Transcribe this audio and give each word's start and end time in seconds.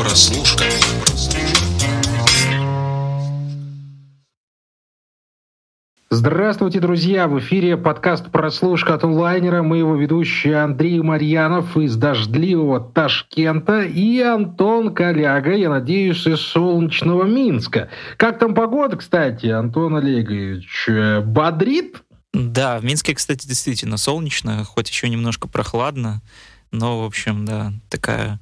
Прослушка. 0.00 0.64
Здравствуйте, 6.08 6.80
друзья! 6.80 7.28
В 7.28 7.38
эфире 7.40 7.76
подкаст 7.76 8.30
«Прослушка» 8.30 8.94
от 8.94 9.04
онлайнера. 9.04 9.62
Мы 9.62 9.76
его 9.76 9.94
ведущие 9.96 10.56
Андрей 10.62 11.02
Марьянов 11.02 11.76
из 11.76 11.96
дождливого 11.96 12.80
Ташкента 12.80 13.82
и 13.82 14.20
Антон 14.20 14.94
Коляга, 14.94 15.54
я 15.54 15.68
надеюсь, 15.68 16.26
из 16.26 16.40
солнечного 16.40 17.24
Минска. 17.24 17.90
Как 18.16 18.38
там 18.38 18.54
погода, 18.54 18.96
кстати, 18.96 19.48
Антон 19.48 19.96
Олегович? 19.96 20.86
Э, 20.88 21.20
бодрит? 21.20 22.02
Да, 22.32 22.78
в 22.78 22.84
Минске, 22.84 23.14
кстати, 23.14 23.46
действительно 23.46 23.98
солнечно, 23.98 24.64
хоть 24.64 24.88
еще 24.88 25.10
немножко 25.10 25.46
прохладно, 25.46 26.22
но, 26.70 27.02
в 27.02 27.04
общем, 27.04 27.44
да, 27.44 27.74
такая 27.90 28.40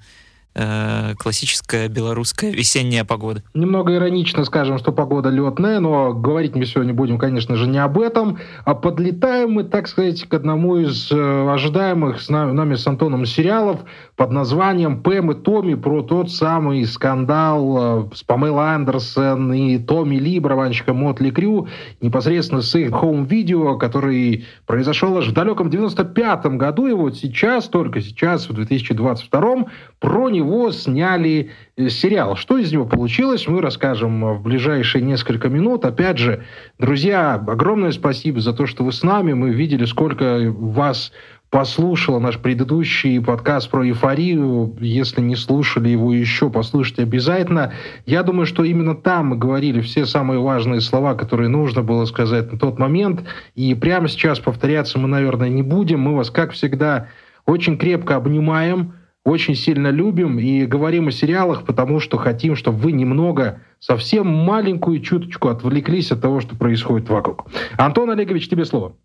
э, 0.59 1.15
классическая 1.17 1.89
белорусская 1.89 2.51
весенняя 2.51 3.05
погода. 3.05 3.43
Немного 3.55 3.95
иронично 3.95 4.45
скажем, 4.45 4.79
что 4.79 4.93
погода 4.93 5.31
летная, 5.31 5.79
но 5.81 6.12
говорить 6.12 6.57
мы 6.57 6.67
сегодня 6.67 6.93
будем, 6.93 7.19
конечно 7.19 7.55
же, 7.57 7.67
не 7.67 7.79
об 7.79 7.98
этом, 7.98 8.39
а 8.65 8.75
подлетаем 8.75 9.53
мы, 9.53 9.65
так 9.65 9.89
сказать, 9.89 10.25
к 10.25 10.34
одному 10.34 10.79
из 10.79 11.11
э, 11.12 11.51
ожидаемых 11.51 12.21
с 12.21 12.29
нами 12.29 12.75
с 12.75 12.87
Антоном 12.87 13.25
сериалов 13.25 13.81
под 14.17 14.33
названием 14.33 15.03
«Пэм 15.03 15.31
и 15.31 15.34
Томми» 15.34 15.75
про 15.75 16.03
тот 16.03 16.31
самый 16.31 16.84
скандал 16.87 18.09
э, 18.11 18.15
с 18.15 18.23
Памелой 18.25 18.75
Андерсон 18.75 19.53
и 19.53 19.79
Томми 19.79 20.17
Ли, 20.17 20.41
барабанщика 20.41 20.93
Mötley 20.92 21.30
Crüe, 21.30 21.69
непосредственно 22.01 22.62
с 22.62 22.75
их 22.75 22.93
хоум-видео, 22.93 23.77
который 23.77 24.47
произошел 24.67 25.17
аж 25.17 25.29
в 25.29 25.33
далеком 25.33 25.69
95-м 25.69 26.59
году, 26.59 26.87
и 26.87 26.93
вот 26.93 27.17
сейчас, 27.17 27.69
только 27.69 28.01
сейчас, 28.01 28.48
в 28.48 28.55
2022 28.55 29.67
про 30.01 30.29
него 30.31 30.48
сняли 30.73 31.51
э, 31.77 31.89
сериал. 31.89 32.36
Что 32.36 32.59
из 32.59 32.72
него 32.72 32.84
получилось, 32.86 33.47
мы 33.47 33.61
расскажем 33.61 34.34
в 34.34 34.42
ближайшие 34.42 35.03
несколько 35.03 35.48
минут. 35.48 35.84
Опять 35.84 36.19
же, 36.19 36.45
друзья, 36.78 37.34
огромное 37.34 37.92
спасибо 37.92 38.41
за 38.41 38.53
то, 38.53 38.67
что 38.67 38.84
вы 38.84 38.92
с 38.92 39.03
нами. 39.03 39.33
Мы 39.33 39.50
видели, 39.50 39.84
сколько 39.84 40.53
вас 40.59 41.12
послушала 41.50 42.19
наш 42.19 42.39
предыдущий 42.39 43.22
подкаст 43.22 43.70
про 43.70 43.87
эйфорию. 43.87 44.77
Если 44.81 45.20
не 45.20 45.34
слушали 45.34 45.89
его 45.89 46.12
еще, 46.12 46.50
послушайте 46.50 47.03
обязательно. 47.03 47.72
Я 48.05 48.22
думаю, 48.22 48.47
что 48.47 48.65
именно 48.65 48.94
там 48.94 49.28
мы 49.28 49.37
говорили 49.37 49.81
все 49.81 50.05
самые 50.05 50.41
важные 50.41 50.81
слова, 50.81 51.15
которые 51.15 51.48
нужно 51.48 51.83
было 51.83 52.05
сказать 52.05 52.53
на 52.53 52.59
тот 52.59 52.78
момент. 52.78 53.25
И 53.55 53.75
прямо 53.75 54.09
сейчас 54.09 54.39
повторяться 54.41 54.98
мы, 54.98 55.09
наверное, 55.09 55.48
не 55.48 55.62
будем. 55.62 56.00
Мы 56.00 56.15
вас, 56.15 56.31
как 56.31 56.53
всегда, 56.53 57.09
очень 57.47 57.78
крепко 57.78 58.17
обнимаем, 58.17 58.92
очень 59.29 59.55
сильно 59.55 59.89
любим 59.89 60.39
и 60.39 60.65
говорим 60.65 61.09
о 61.09 61.12
сериалах, 61.12 61.65
потому 61.65 62.01
что 62.01 62.17
хотим, 62.17 62.57
чтобы 62.57 62.79
вы 62.79 62.93
немного, 62.93 63.61
совсем 63.81 64.27
маленькую 64.27 65.01
чуточку 65.01 65.48
отвлеклись 65.48 66.11
от 66.11 66.21
того, 66.21 66.41
что 66.41 66.57
происходит 66.57 67.09
вокруг. 67.09 67.47
Антон 67.77 68.11
Олегович, 68.11 68.49
тебе 68.49 68.65
слово. 68.65 68.97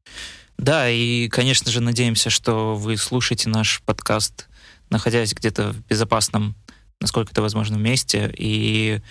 Да, 0.58 0.90
и, 0.90 1.28
конечно 1.30 1.72
же, 1.72 1.82
надеемся, 1.82 2.30
что 2.30 2.76
вы 2.76 2.98
слушаете 2.98 3.50
наш 3.50 3.82
подкаст, 3.86 4.48
находясь 4.90 5.34
где-то 5.34 5.74
в 5.74 5.86
безопасном, 5.88 6.56
насколько 7.02 7.32
это 7.32 7.42
возможно, 7.42 7.76
месте. 7.76 8.34
И 8.38 9.02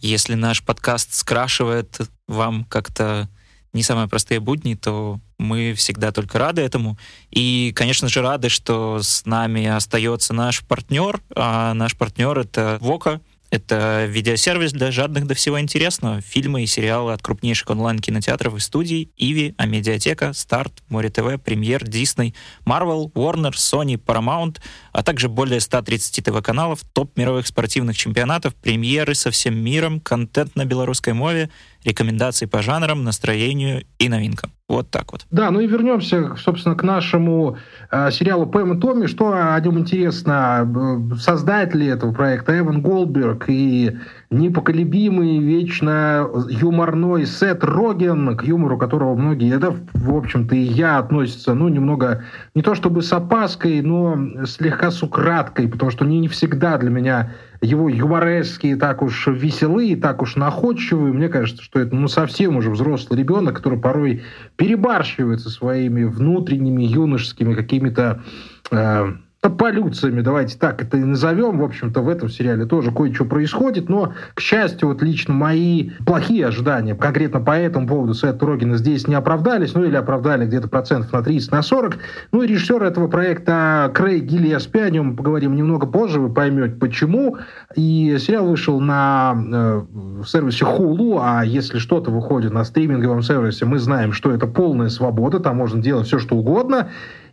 если 0.00 0.34
наш 0.34 0.62
подкаст 0.62 1.14
скрашивает 1.14 2.00
вам 2.26 2.64
как-то 2.64 3.28
не 3.72 3.82
самые 3.82 4.08
простые 4.08 4.40
будни, 4.40 4.74
то 4.74 5.20
мы 5.38 5.74
всегда 5.74 6.12
только 6.12 6.38
рады 6.38 6.62
этому. 6.62 6.98
И, 7.30 7.72
конечно 7.74 8.08
же, 8.08 8.22
рады, 8.22 8.48
что 8.48 9.00
с 9.02 9.24
нами 9.26 9.66
остается 9.66 10.34
наш 10.34 10.64
партнер. 10.64 11.20
А 11.34 11.74
наш 11.74 11.96
партнер— 11.96 12.38
это 12.40 12.78
Вока, 12.80 13.20
это 13.50 14.06
видеосервис 14.06 14.72
для 14.72 14.92
жадных 14.92 15.26
до 15.26 15.34
всего 15.34 15.60
интересного. 15.60 16.20
Фильмы 16.20 16.62
и 16.62 16.66
сериалы 16.66 17.12
от 17.12 17.20
крупнейших 17.20 17.68
онлайн-кинотеатров 17.70 18.54
и 18.54 18.60
студий. 18.60 19.10
Иви, 19.16 19.54
Амедиатека, 19.58 20.32
Старт, 20.32 20.72
Море 20.88 21.10
ТВ, 21.10 21.42
Премьер, 21.44 21.84
Дисней, 21.84 22.34
Marvel, 22.64 23.10
Warner, 23.12 23.52
Sony, 23.52 23.96
Paramount, 23.96 24.58
а 24.92 25.02
также 25.02 25.28
более 25.28 25.60
130 25.60 26.24
ТВ-каналов, 26.24 26.82
топ 26.92 27.16
мировых 27.16 27.48
спортивных 27.48 27.96
чемпионатов, 27.96 28.54
премьеры 28.54 29.16
со 29.16 29.32
всем 29.32 29.56
миром, 29.56 29.98
контент 29.98 30.54
на 30.54 30.64
белорусской 30.64 31.12
мове, 31.12 31.50
рекомендации 31.84 32.46
по 32.46 32.62
жанрам, 32.62 33.02
настроению 33.02 33.84
и 33.98 34.08
новинкам. 34.08 34.52
Вот 34.68 34.90
так 34.90 35.12
вот. 35.12 35.26
Да, 35.30 35.50
ну 35.50 35.60
и 35.60 35.66
вернемся, 35.66 36.36
собственно, 36.36 36.76
к 36.76 36.82
нашему 36.82 37.56
э, 37.90 38.10
сериалу 38.12 38.46
Пэм 38.46 38.74
и 38.74 38.80
Томми. 38.80 39.06
Что 39.06 39.32
о 39.32 39.58
нем 39.60 39.78
интересно? 39.78 41.10
Э, 41.12 41.16
создатели 41.16 41.86
этого 41.86 42.12
проекта 42.12 42.58
Эван 42.58 42.80
Голдберг 42.82 43.48
и 43.48 43.98
непоколебимый, 44.30 45.38
вечно 45.38 46.28
юморной 46.48 47.26
Сет 47.26 47.64
Роген, 47.64 48.36
к 48.36 48.44
юмору 48.44 48.78
которого 48.78 49.16
многие, 49.16 49.58
да, 49.58 49.74
в 49.92 50.14
общем-то, 50.14 50.54
и 50.54 50.60
я 50.60 50.98
относятся, 50.98 51.54
ну, 51.54 51.68
немного, 51.68 52.24
не 52.54 52.62
то 52.62 52.76
чтобы 52.76 53.02
с 53.02 53.12
опаской, 53.12 53.82
но 53.82 54.46
слегка 54.46 54.92
с 54.92 55.02
украдкой, 55.02 55.66
потому 55.68 55.90
что 55.90 56.04
они 56.04 56.20
не 56.20 56.28
всегда 56.28 56.78
для 56.78 56.90
меня 56.90 57.32
его 57.60 57.88
юморески 57.88 58.76
так 58.76 59.02
уж 59.02 59.26
веселые, 59.26 59.96
так 59.96 60.22
уж 60.22 60.36
находчивые. 60.36 61.12
Мне 61.12 61.28
кажется, 61.28 61.62
что 61.62 61.80
это 61.80 61.94
ну, 61.94 62.06
совсем 62.06 62.56
уже 62.56 62.70
взрослый 62.70 63.18
ребенок, 63.18 63.56
который 63.56 63.80
порой 63.80 64.22
перебарщивает 64.56 65.40
со 65.40 65.50
своими 65.50 66.04
внутренними 66.04 66.84
юношескими 66.84 67.54
какими-то 67.54 68.22
э, 68.70 69.12
полюциями, 69.48 70.20
давайте 70.20 70.58
так 70.58 70.82
это 70.82 70.98
и 70.98 71.04
назовем. 71.04 71.58
В 71.58 71.64
общем-то, 71.64 72.02
в 72.02 72.10
этом 72.10 72.28
сериале 72.28 72.66
тоже 72.66 72.92
кое-что 72.92 73.24
происходит, 73.24 73.88
но, 73.88 74.12
к 74.34 74.40
счастью, 74.40 74.88
вот 74.88 75.00
лично 75.00 75.32
мои 75.32 75.90
плохие 76.04 76.46
ожидания 76.46 76.94
конкретно 76.94 77.40
по 77.40 77.52
этому 77.52 77.88
поводу 77.88 78.12
Сета 78.12 78.44
Рогина 78.44 78.76
здесь 78.76 79.08
не 79.08 79.14
оправдались, 79.14 79.72
ну 79.72 79.84
или 79.84 79.96
оправдали 79.96 80.44
где-то 80.44 80.68
процентов 80.68 81.10
на 81.12 81.22
30, 81.22 81.52
на 81.52 81.62
40. 81.62 81.96
Ну 82.32 82.42
и 82.42 82.46
режиссер 82.46 82.82
этого 82.82 83.08
проекта 83.08 83.90
Крейг 83.94 84.24
Гиллиаспи, 84.24 84.80
о 84.80 84.90
нем 84.90 85.16
поговорим 85.16 85.56
немного 85.56 85.86
позже, 85.86 86.20
вы 86.20 86.30
поймете 86.30 86.74
почему. 86.74 87.38
И 87.74 88.18
сериал 88.20 88.46
вышел 88.46 88.78
на 88.78 89.34
э, 89.34 89.82
сервисе 90.26 90.66
Hulu, 90.66 91.18
а 91.22 91.44
если 91.46 91.78
что-то 91.78 92.10
выходит 92.10 92.52
на 92.52 92.62
стриминговом 92.64 93.22
сервисе, 93.22 93.64
мы 93.64 93.78
знаем, 93.78 94.12
что 94.12 94.32
это 94.32 94.46
полная 94.46 94.90
свобода, 94.90 95.40
там 95.40 95.56
можно 95.56 95.80
делать 95.80 96.06
все, 96.06 96.18
что 96.18 96.36
угодно. 96.36 96.90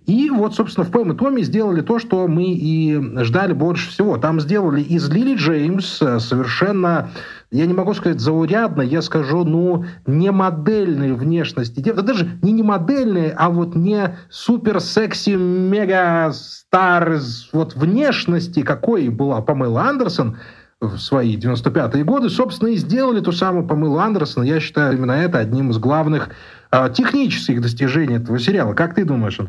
И 0.07 0.29
вот, 0.29 0.55
собственно, 0.55 0.85
в 0.85 0.91
Пэм 0.91 1.11
и 1.11 1.17
Томми 1.17 1.41
сделали 1.41 1.81
то, 1.81 1.99
что 1.99 2.27
мы 2.27 2.53
и 2.53 2.97
ждали 3.23 3.51
больше 3.53 3.89
всего. 3.89 4.17
Там 4.17 4.39
сделали 4.39 4.81
из 4.81 5.09
Лили 5.09 5.35
Джеймс 5.35 6.01
э, 6.01 6.19
совершенно 6.19 7.09
я 7.49 7.65
не 7.65 7.73
могу 7.73 7.93
сказать 7.93 8.19
заурядно, 8.19 8.81
я 8.81 9.01
скажу, 9.01 9.45
ну, 9.45 9.85
не 10.05 10.31
модельной 10.31 11.13
внешности. 11.13 11.79
Да 11.79 12.01
даже 12.01 12.37
не 12.41 12.51
не 12.51 12.63
модельной, 12.63 13.29
а 13.29 13.49
вот 13.49 13.75
не 13.75 14.17
супер 14.29 14.81
секси 14.81 15.31
мега 15.31 16.31
стар 16.33 17.19
вот 17.53 17.75
внешности, 17.75 18.63
какой 18.63 19.07
была 19.07 19.41
Памела 19.41 19.83
Андерсон 19.83 20.37
в 20.81 20.97
свои 20.97 21.37
95-е 21.37 22.03
годы, 22.03 22.29
собственно, 22.29 22.69
и 22.69 22.75
сделали 22.75 23.19
ту 23.21 23.31
самую 23.31 23.65
Памелу 23.65 23.97
Андерсон. 23.97 24.43
Я 24.43 24.59
считаю 24.59 24.97
именно 24.97 25.13
это 25.13 25.39
одним 25.39 25.71
из 25.71 25.77
главных 25.77 26.29
э, 26.71 26.89
технических 26.93 27.61
достижений 27.61 28.17
этого 28.17 28.39
сериала. 28.39 28.73
Как 28.73 28.93
ты 28.93 29.05
думаешь? 29.05 29.39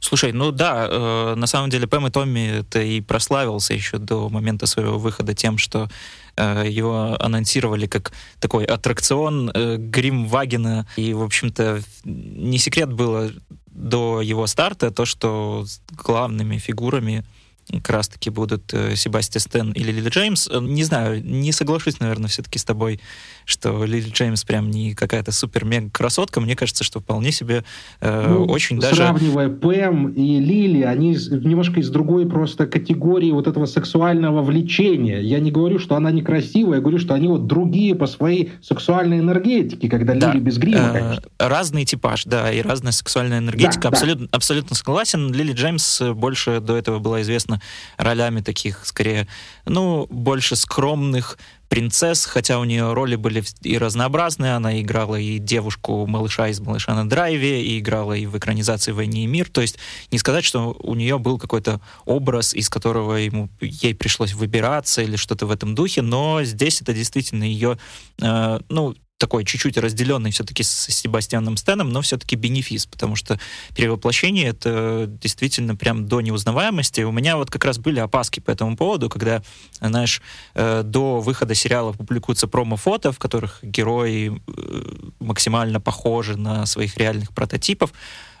Слушай, 0.00 0.32
ну 0.32 0.50
да, 0.50 0.86
э, 0.90 1.34
на 1.36 1.46
самом 1.46 1.70
деле 1.70 1.86
Пэм 1.86 2.06
и 2.06 2.10
Томми 2.10 2.60
это 2.60 2.82
и 2.82 3.00
прославился 3.00 3.74
еще 3.74 3.98
до 3.98 4.28
момента 4.28 4.66
своего 4.66 4.98
выхода 4.98 5.34
тем, 5.34 5.58
что 5.58 5.88
э, 6.36 6.64
его 6.68 7.16
анонсировали 7.20 7.86
как 7.86 8.12
такой 8.40 8.64
аттракцион 8.64 9.50
э, 9.54 9.76
Грим 9.76 10.26
Вагена. 10.26 10.86
И, 10.96 11.14
в 11.14 11.22
общем-то, 11.22 11.82
не 12.04 12.58
секрет 12.58 12.92
было 12.92 13.30
до 13.66 14.20
его 14.20 14.46
старта 14.46 14.90
то, 14.90 15.04
что 15.04 15.64
главными 15.90 16.58
фигурами 16.58 17.24
как 17.70 17.90
раз-таки 17.90 18.30
будут 18.30 18.72
э, 18.74 18.96
Себастьян 18.96 19.40
Стэн 19.40 19.72
или 19.72 19.92
Лили 19.92 20.08
Джеймс. 20.08 20.48
Э, 20.48 20.58
не 20.60 20.84
знаю, 20.84 21.24
не 21.24 21.52
соглашусь, 21.52 22.00
наверное, 22.00 22.28
все-таки 22.28 22.58
с 22.58 22.64
тобой, 22.64 23.00
что 23.44 23.84
Лили 23.84 24.08
Джеймс 24.10 24.44
прям 24.44 24.70
не 24.70 24.94
какая-то 24.94 25.32
супер-мега-красотка. 25.32 26.40
Мне 26.40 26.56
кажется, 26.56 26.84
что 26.84 27.00
вполне 27.00 27.32
себе 27.32 27.64
э, 28.00 28.28
ну, 28.28 28.44
очень 28.44 28.80
даже... 28.80 28.96
Сравнивая 28.96 29.48
Пэм 29.48 30.08
и 30.08 30.40
Лили, 30.40 30.82
они 30.82 31.10
немножко 31.10 31.80
из 31.80 31.90
другой 31.90 32.28
просто 32.28 32.66
категории 32.66 33.30
вот 33.30 33.46
этого 33.46 33.66
сексуального 33.66 34.42
влечения. 34.42 35.20
Я 35.20 35.40
не 35.40 35.50
говорю, 35.50 35.78
что 35.78 35.96
она 35.96 36.10
некрасивая, 36.10 36.76
я 36.76 36.80
говорю, 36.80 36.98
что 36.98 37.14
они 37.14 37.28
вот 37.28 37.46
другие 37.46 37.94
по 37.94 38.06
своей 38.06 38.52
сексуальной 38.62 39.20
энергетике, 39.20 39.88
когда 39.88 40.14
да. 40.14 40.32
Лили 40.32 40.42
без 40.42 40.58
грима, 40.58 40.78
э, 40.78 40.92
конечно. 40.92 41.22
Разный 41.38 41.84
типаж, 41.84 42.24
да, 42.24 42.52
и 42.52 42.60
разная 42.60 42.92
сексуальная 42.92 43.38
энергетика. 43.38 43.82
Да, 43.82 43.88
абсолютно, 43.88 44.26
да. 44.26 44.36
абсолютно 44.36 44.76
согласен. 44.76 45.32
Лили 45.32 45.52
Джеймс 45.52 46.00
больше 46.14 46.60
до 46.60 46.76
этого 46.76 46.98
была 46.98 47.22
известна 47.22 47.51
собственно, 47.52 47.60
ролями 47.96 48.40
таких, 48.40 48.84
скорее, 48.84 49.26
ну, 49.66 50.06
больше 50.10 50.56
скромных 50.56 51.38
принцесс, 51.68 52.26
хотя 52.26 52.58
у 52.58 52.64
нее 52.64 52.92
роли 52.92 53.16
были 53.16 53.42
и 53.62 53.78
разнообразные. 53.78 54.56
Она 54.56 54.80
играла 54.80 55.16
и 55.16 55.38
девушку-малыша 55.38 56.48
из 56.48 56.60
«Малыша 56.60 56.94
на 56.94 57.08
драйве», 57.08 57.64
и 57.64 57.78
играла 57.78 58.12
и 58.12 58.26
в 58.26 58.36
экранизации 58.36 58.92
«Войне 58.92 59.24
и 59.24 59.26
мир». 59.26 59.48
То 59.48 59.62
есть 59.62 59.78
не 60.10 60.18
сказать, 60.18 60.44
что 60.44 60.76
у 60.78 60.94
нее 60.94 61.18
был 61.18 61.38
какой-то 61.38 61.80
образ, 62.04 62.54
из 62.54 62.68
которого 62.68 63.14
ему, 63.16 63.48
ей 63.60 63.94
пришлось 63.94 64.34
выбираться 64.34 65.02
или 65.02 65.16
что-то 65.16 65.46
в 65.46 65.50
этом 65.50 65.74
духе, 65.74 66.02
но 66.02 66.44
здесь 66.44 66.82
это 66.82 66.92
действительно 66.92 67.44
ее, 67.44 67.78
э, 68.20 68.60
ну, 68.68 68.94
такой 69.22 69.44
чуть-чуть 69.44 69.78
разделенный 69.78 70.32
все-таки 70.32 70.64
с 70.64 70.86
Себастьяном 70.88 71.56
Стеном, 71.56 71.90
но 71.90 72.02
все-таки 72.02 72.34
бенефис, 72.34 72.86
потому 72.86 73.14
что 73.14 73.38
перевоплощение 73.72 74.48
это 74.48 75.06
действительно 75.06 75.76
прям 75.76 76.08
до 76.08 76.20
неузнаваемости. 76.20 77.02
У 77.02 77.12
меня 77.12 77.36
вот 77.36 77.48
как 77.48 77.64
раз 77.64 77.78
были 77.78 78.00
опаски 78.00 78.40
по 78.40 78.50
этому 78.50 78.76
поводу, 78.76 79.08
когда, 79.08 79.40
знаешь, 79.80 80.22
э, 80.54 80.82
до 80.82 81.20
выхода 81.20 81.54
сериала 81.54 81.92
публикуются 81.92 82.48
промо-фото, 82.48 83.12
в 83.12 83.20
которых 83.20 83.60
герои 83.62 84.32
э, 84.32 85.10
максимально 85.20 85.80
похожи 85.80 86.36
на 86.36 86.66
своих 86.66 86.96
реальных 86.96 87.32
прототипов, 87.32 87.92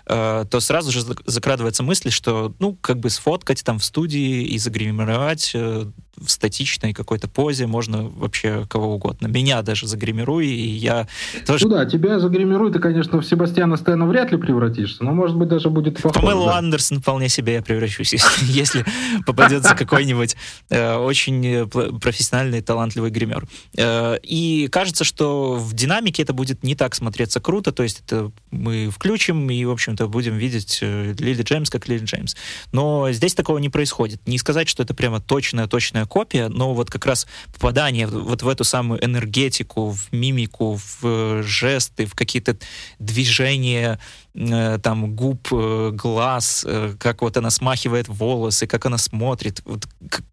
Э, 0.04 0.44
то 0.50 0.60
сразу 0.60 0.90
же 0.90 1.02
закрадывается 1.26 1.82
мысль, 1.82 2.10
что, 2.10 2.54
ну, 2.58 2.74
как 2.80 2.98
бы 2.98 3.08
сфоткать 3.10 3.62
там 3.62 3.78
в 3.78 3.84
студии 3.84 4.42
и 4.42 4.58
загримировать 4.58 5.52
э, 5.54 5.86
в 6.16 6.28
статичной 6.28 6.92
какой-то 6.92 7.28
позе 7.28 7.66
можно 7.66 8.08
вообще 8.08 8.66
кого 8.68 8.94
угодно. 8.94 9.26
Меня 9.28 9.62
даже 9.62 9.86
загримируй, 9.86 10.46
и 10.46 10.68
я 10.68 11.06
тоже... 11.46 11.66
Ну 11.66 11.74
да, 11.74 11.86
тебя 11.86 12.18
загримируй, 12.18 12.72
ты, 12.72 12.78
конечно, 12.78 13.20
в 13.20 13.24
Себастьяна 13.24 13.76
Стэна 13.76 14.06
вряд 14.06 14.32
ли 14.32 14.38
превратишься, 14.38 15.04
но, 15.04 15.12
может 15.12 15.36
быть, 15.36 15.48
даже 15.48 15.70
будет 15.70 16.02
похоже. 16.02 16.20
Памелу 16.20 16.46
да. 16.46 16.58
Андерсон 16.58 17.00
вполне 17.00 17.28
себе 17.28 17.54
я 17.54 17.62
превращусь, 17.62 18.14
если 18.42 18.84
попадется 19.26 19.74
какой-нибудь 19.74 20.36
э, 20.70 20.96
очень 20.96 21.68
профессиональный, 22.00 22.60
талантливый 22.60 23.10
гример. 23.10 23.46
И 23.78 24.68
кажется, 24.72 25.04
что 25.04 25.54
в 25.56 25.74
динамике 25.74 26.22
это 26.22 26.32
будет 26.32 26.62
не 26.62 26.74
так 26.74 26.94
смотреться 26.94 27.40
круто, 27.40 27.72
то 27.72 27.82
есть 27.82 28.02
это 28.06 28.32
мы 28.50 28.90
включим 28.90 29.50
и, 29.50 29.64
в 29.64 29.70
общем, 29.70 29.92
общем-то, 29.92 30.08
будем 30.08 30.36
видеть 30.36 30.78
э, 30.80 31.14
Лили 31.18 31.42
Джеймс 31.42 31.70
как 31.70 31.88
Лили 31.88 32.04
Джеймс. 32.04 32.34
Но 32.72 33.10
здесь 33.12 33.34
такого 33.34 33.58
не 33.58 33.68
происходит. 33.68 34.26
Не 34.26 34.38
сказать, 34.38 34.68
что 34.68 34.82
это 34.82 34.94
прямо 34.94 35.20
точная-точная 35.20 36.01
копия, 36.06 36.48
но 36.48 36.74
вот 36.74 36.90
как 36.90 37.06
раз 37.06 37.26
попадание 37.52 38.06
вот 38.06 38.42
в 38.42 38.48
эту 38.48 38.64
самую 38.64 39.04
энергетику, 39.04 39.90
в 39.90 40.12
мимику, 40.12 40.76
в 40.76 40.98
э, 41.02 41.42
жесты, 41.44 42.06
в 42.06 42.14
какие-то 42.14 42.56
движения 42.98 43.98
э, 44.34 44.78
там 44.82 45.14
губ, 45.14 45.48
глаз, 45.50 46.66
как 46.98 47.22
вот 47.22 47.36
она 47.36 47.50
смахивает 47.50 48.08
волосы, 48.08 48.66
как 48.66 48.86
она 48.86 48.98
смотрит, 48.98 49.62
вот 49.64 49.86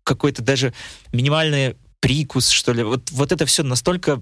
какой-то 0.04 0.42
даже 0.42 0.74
минимальный 1.12 1.76
прикус, 2.00 2.50
что 2.50 2.74
ли. 2.74 2.84
Вот, 2.84 3.12
вот 3.12 3.32
это 3.32 3.46
все 3.46 3.64
настолько 3.64 4.22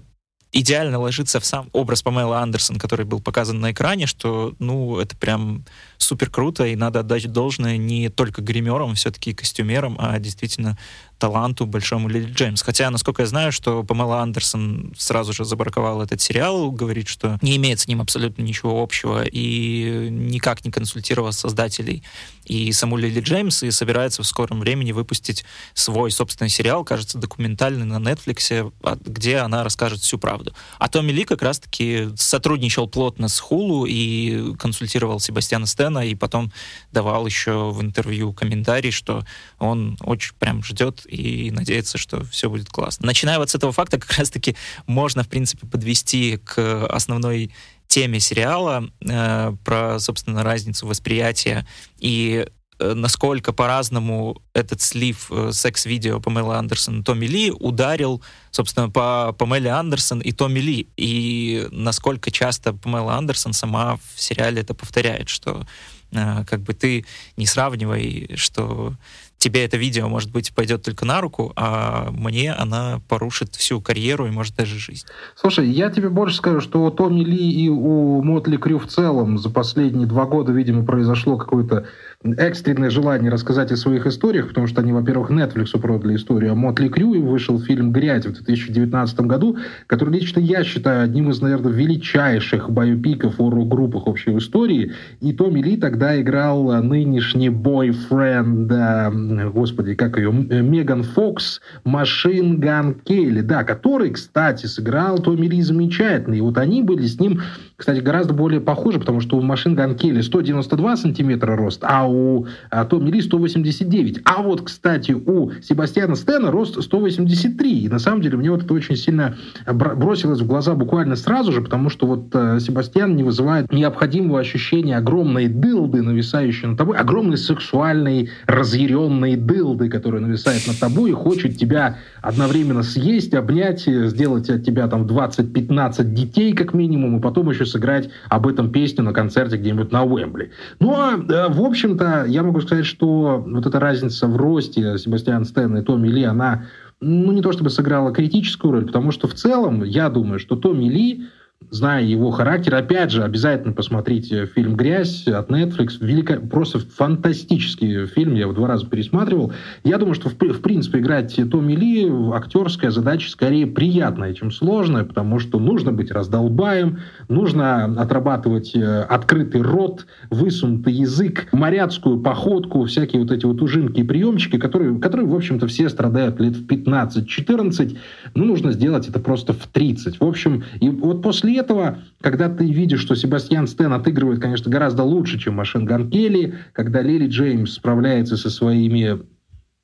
идеально 0.52 0.98
ложится 0.98 1.40
в 1.40 1.44
сам 1.44 1.68
образ 1.72 2.02
Памела 2.02 2.40
Андерсон, 2.40 2.78
который 2.78 3.04
был 3.04 3.20
показан 3.20 3.60
на 3.60 3.72
экране, 3.72 4.06
что, 4.06 4.54
ну, 4.58 4.98
это 4.98 5.16
прям 5.16 5.64
супер 5.98 6.30
круто, 6.30 6.66
и 6.66 6.76
надо 6.76 7.00
отдать 7.00 7.30
должное 7.30 7.76
не 7.76 8.08
только 8.08 8.40
гримерам, 8.40 8.94
все-таки 8.94 9.34
костюмерам, 9.34 9.96
а 9.98 10.18
действительно 10.18 10.78
таланту 11.18 11.66
большому 11.66 12.08
Лили 12.08 12.32
Джеймс. 12.32 12.62
Хотя, 12.62 12.90
насколько 12.90 13.22
я 13.22 13.26
знаю, 13.26 13.52
что 13.52 13.82
Памела 13.82 14.20
Андерсон 14.20 14.94
сразу 14.96 15.32
же 15.32 15.44
забраковала 15.44 16.04
этот 16.04 16.20
сериал, 16.20 16.70
говорит, 16.70 17.08
что 17.08 17.38
не 17.42 17.56
имеет 17.56 17.80
с 17.80 17.88
ним 17.88 18.00
абсолютно 18.00 18.42
ничего 18.42 18.82
общего 18.82 19.24
и 19.24 20.08
никак 20.10 20.64
не 20.64 20.70
консультировала 20.70 21.32
создателей 21.32 22.02
и 22.44 22.72
саму 22.72 22.96
Лили 22.96 23.20
Джеймс, 23.20 23.62
и 23.62 23.70
собирается 23.70 24.22
в 24.22 24.26
скором 24.26 24.60
времени 24.60 24.92
выпустить 24.92 25.44
свой 25.74 26.10
собственный 26.10 26.48
сериал, 26.48 26.84
кажется, 26.84 27.18
документальный 27.18 27.84
на 27.84 27.96
Netflix, 27.96 28.72
где 29.04 29.36
она 29.38 29.64
расскажет 29.64 30.00
всю 30.00 30.18
правду. 30.18 30.54
А 30.78 30.88
Томми 30.88 31.12
Ли 31.12 31.24
как 31.24 31.42
раз-таки 31.42 32.08
сотрудничал 32.16 32.88
плотно 32.88 33.28
с 33.28 33.38
Хулу 33.38 33.84
и 33.86 34.54
консультировал 34.56 35.20
Себастьяна 35.20 35.66
Стена, 35.66 36.04
и 36.04 36.14
потом 36.14 36.52
давал 36.92 37.26
еще 37.26 37.70
в 37.70 37.82
интервью 37.82 38.32
комментарий, 38.32 38.90
что 38.90 39.24
он 39.58 39.98
очень 40.00 40.34
прям 40.38 40.62
ждет 40.62 41.06
и 41.08 41.50
надеяться, 41.50 41.98
что 41.98 42.24
все 42.24 42.50
будет 42.50 42.68
классно. 42.68 43.06
Начиная 43.06 43.38
вот 43.38 43.50
с 43.50 43.54
этого 43.54 43.72
факта, 43.72 43.98
как 43.98 44.16
раз-таки 44.18 44.56
можно, 44.86 45.24
в 45.24 45.28
принципе, 45.28 45.66
подвести 45.66 46.38
к 46.38 46.86
основной 46.86 47.50
теме 47.88 48.20
сериала 48.20 48.88
э, 49.00 49.52
про, 49.64 49.98
собственно, 49.98 50.44
разницу 50.44 50.86
восприятия 50.86 51.66
и 51.98 52.46
э, 52.78 52.92
насколько 52.94 53.52
по-разному 53.52 54.40
этот 54.52 54.82
слив 54.82 55.28
э, 55.30 55.50
секс-видео 55.52 56.20
Памелы 56.20 56.54
Андерсон 56.56 57.00
и 57.00 57.02
Томми 57.02 57.26
Ли 57.26 57.50
ударил, 57.50 58.22
собственно, 58.50 58.90
по 58.90 59.32
Памеле 59.32 59.70
Андерсон 59.70 60.20
и 60.20 60.32
Томми 60.32 60.60
Ли. 60.60 60.88
И 60.96 61.66
насколько 61.72 62.30
часто 62.30 62.74
Памела 62.74 63.14
Андерсон 63.14 63.54
сама 63.54 63.96
в 63.96 64.20
сериале 64.20 64.60
это 64.60 64.74
повторяет, 64.74 65.30
что 65.30 65.66
э, 66.12 66.44
как 66.44 66.60
бы 66.60 66.74
ты 66.74 67.06
не 67.38 67.46
сравнивай, 67.46 68.32
что 68.36 68.94
тебе 69.38 69.64
это 69.64 69.76
видео, 69.76 70.08
может 70.08 70.30
быть, 70.30 70.52
пойдет 70.52 70.82
только 70.82 71.04
на 71.04 71.20
руку, 71.20 71.52
а 71.56 72.10
мне 72.10 72.52
она 72.52 73.00
порушит 73.08 73.54
всю 73.54 73.80
карьеру 73.80 74.26
и, 74.26 74.30
может, 74.30 74.56
даже 74.56 74.78
жизнь. 74.78 75.06
Слушай, 75.36 75.68
я 75.68 75.90
тебе 75.90 76.08
больше 76.08 76.36
скажу, 76.36 76.60
что 76.60 76.84
у 76.84 76.90
Томми 76.90 77.20
Ли 77.20 77.50
и 77.50 77.68
у 77.68 78.22
Мотли 78.22 78.56
Крю 78.56 78.78
в 78.78 78.86
целом 78.86 79.38
за 79.38 79.50
последние 79.50 80.06
два 80.06 80.26
года, 80.26 80.52
видимо, 80.52 80.84
произошло 80.84 81.36
какое-то 81.36 81.86
экстренное 82.24 82.90
желание 82.90 83.30
рассказать 83.30 83.70
о 83.70 83.76
своих 83.76 84.06
историях, 84.06 84.48
потому 84.48 84.66
что 84.66 84.80
они, 84.80 84.92
во-первых, 84.92 85.30
Netflix 85.30 85.78
продали 85.80 86.16
историю, 86.16 86.52
а 86.52 86.54
Мотли 86.56 86.88
Крю 86.88 87.22
вышел 87.22 87.60
фильм 87.60 87.92
«Грязь» 87.92 88.26
в 88.26 88.32
2019 88.32 89.20
году, 89.20 89.56
который 89.86 90.14
лично 90.14 90.40
я 90.40 90.64
считаю 90.64 91.04
одним 91.04 91.30
из, 91.30 91.40
наверное, 91.40 91.70
величайших 91.70 92.70
байопиков 92.70 93.34
о 93.38 93.50
группах 93.64 94.08
общей 94.08 94.30
в 94.30 94.38
истории. 94.38 94.92
И 95.20 95.32
Томми 95.32 95.60
Ли 95.60 95.76
тогда 95.76 96.20
играл 96.20 96.82
нынешний 96.82 97.50
бойфренд, 97.50 99.52
господи, 99.52 99.94
как 99.94 100.18
ее, 100.18 100.32
Меган 100.32 101.04
Фокс, 101.04 101.60
Машин 101.84 102.58
Ган 102.58 102.94
Келли, 102.94 103.42
да, 103.42 103.62
который, 103.62 104.10
кстати, 104.10 104.66
сыграл 104.66 105.18
Томми 105.18 105.46
Ли 105.46 105.62
замечательно. 105.62 106.34
И 106.34 106.40
вот 106.40 106.58
они 106.58 106.82
были 106.82 107.06
с 107.06 107.20
ним, 107.20 107.42
кстати, 107.78 108.00
гораздо 108.00 108.34
более 108.34 108.60
похожи, 108.60 108.98
потому 108.98 109.20
что 109.20 109.36
у 109.36 109.40
Машин 109.40 109.76
Ган 109.76 109.94
Келли 109.94 110.20
192 110.20 110.96
сантиметра 110.96 111.54
рост, 111.54 111.84
а 111.84 112.08
у 112.10 112.48
а, 112.70 112.84
Томми 112.84 113.08
Ли 113.12 113.22
189. 113.22 114.22
А 114.24 114.42
вот, 114.42 114.62
кстати, 114.62 115.12
у 115.12 115.52
Себастьяна 115.62 116.16
Стена 116.16 116.50
рост 116.50 116.82
183. 116.82 117.84
И 117.84 117.88
на 117.88 118.00
самом 118.00 118.20
деле 118.20 118.36
мне 118.36 118.50
вот 118.50 118.64
это 118.64 118.74
очень 118.74 118.96
сильно 118.96 119.36
бросилось 119.64 120.40
в 120.40 120.46
глаза 120.48 120.74
буквально 120.74 121.14
сразу 121.14 121.52
же, 121.52 121.62
потому 121.62 121.88
что 121.88 122.08
вот 122.08 122.30
э, 122.32 122.58
Себастьян 122.58 123.14
не 123.14 123.22
вызывает 123.22 123.72
необходимого 123.72 124.40
ощущения 124.40 124.96
огромной 124.96 125.46
дылды, 125.46 126.02
нависающей 126.02 126.66
над 126.66 126.78
тобой, 126.78 126.96
огромной 126.96 127.38
сексуальной, 127.38 128.30
разъяренной 128.46 129.36
дылды, 129.36 129.88
которая 129.88 130.20
нависает 130.20 130.66
над 130.66 130.80
тобой 130.80 131.10
и 131.10 131.14
хочет 131.14 131.56
тебя 131.56 131.98
одновременно 132.22 132.82
съесть, 132.82 133.34
обнять, 133.34 133.84
сделать 133.86 134.50
от 134.50 134.64
тебя 134.64 134.88
там 134.88 135.04
20-15 135.04 136.02
детей 136.12 136.52
как 136.54 136.74
минимум, 136.74 137.18
и 137.18 137.20
потом 137.20 137.48
еще 137.50 137.67
сыграть 137.68 138.10
об 138.28 138.46
этом 138.46 138.70
песню 138.70 139.04
на 139.04 139.12
концерте 139.12 139.56
где-нибудь 139.56 139.92
на 139.92 140.04
Уэмбли. 140.04 140.50
Ну, 140.80 140.94
а, 140.94 141.14
э, 141.14 141.48
в 141.48 141.60
общем, 141.62 141.88
общем-то, 141.88 142.24
я 142.26 142.42
могу 142.42 142.60
сказать, 142.60 142.86
что 142.86 143.42
вот 143.46 143.66
эта 143.66 143.80
разница 143.80 144.26
в 144.26 144.36
росте 144.36 144.98
Себастьяна 144.98 145.44
Стена 145.44 145.80
и 145.80 145.82
Томми 145.82 146.08
Ли, 146.08 146.24
она 146.24 146.66
ну, 147.00 147.32
не 147.32 147.42
то 147.42 147.52
чтобы 147.52 147.70
сыграла 147.70 148.12
критическую 148.12 148.72
роль, 148.72 148.86
потому 148.86 149.12
что 149.12 149.28
в 149.28 149.34
целом, 149.34 149.84
я 149.84 150.08
думаю, 150.08 150.38
что 150.38 150.56
Томми 150.56 150.88
Ли 150.88 151.26
зная 151.70 152.02
его 152.02 152.30
характер, 152.30 152.74
опять 152.74 153.10
же, 153.10 153.22
обязательно 153.22 153.72
посмотрите 153.72 154.46
фильм 154.46 154.76
«Грязь» 154.76 155.26
от 155.26 155.50
Netflix. 155.50 155.96
Велико... 156.00 156.36
Просто 156.36 156.78
фантастический 156.78 158.06
фильм, 158.06 158.34
я 158.34 158.42
его 158.42 158.52
два 158.52 158.68
раза 158.68 158.86
пересматривал. 158.86 159.52
Я 159.84 159.98
думаю, 159.98 160.14
что, 160.14 160.30
в, 160.30 160.34
в 160.34 160.60
принципе, 160.60 160.98
играть 160.98 161.38
Томми 161.50 161.74
Ли 161.74 162.10
актерская 162.32 162.90
задача 162.90 163.30
скорее 163.30 163.66
приятная, 163.66 164.34
чем 164.34 164.50
сложная, 164.50 165.04
потому 165.04 165.38
что 165.38 165.58
нужно 165.58 165.92
быть 165.92 166.10
раздолбаем, 166.10 167.00
нужно 167.28 167.84
отрабатывать 167.84 168.74
э, 168.74 169.02
открытый 169.02 169.62
рот, 169.62 170.06
высунутый 170.30 170.94
язык, 170.94 171.48
моряцкую 171.52 172.20
походку, 172.20 172.84
всякие 172.84 173.22
вот 173.22 173.30
эти 173.30 173.44
вот 173.44 173.60
ужинки 173.60 174.00
и 174.00 174.04
приемчики, 174.04 174.58
которые, 174.58 174.98
которые 174.98 175.26
в 175.26 175.34
общем-то, 175.34 175.66
все 175.66 175.88
страдают 175.88 176.40
лет 176.40 176.56
в 176.56 176.66
15-14. 176.66 177.98
Ну, 178.34 178.44
нужно 178.44 178.72
сделать 178.72 179.08
это 179.08 179.20
просто 179.20 179.52
в 179.52 179.66
30. 179.66 180.20
В 180.20 180.24
общем, 180.24 180.64
и 180.80 180.88
вот 180.88 181.22
после 181.22 181.57
этого, 181.58 181.98
когда 182.20 182.48
ты 182.48 182.66
видишь, 182.66 183.00
что 183.00 183.14
Себастьян 183.14 183.66
Стэн 183.66 183.92
отыгрывает, 183.92 184.40
конечно, 184.40 184.70
гораздо 184.70 185.02
лучше, 185.02 185.38
чем 185.38 185.54
Машин 185.54 185.84
Ган 185.84 186.10
Келли, 186.10 186.54
когда 186.72 187.02
Лили 187.02 187.28
Джеймс 187.28 187.74
справляется 187.74 188.36
со 188.36 188.50
своими 188.50 189.20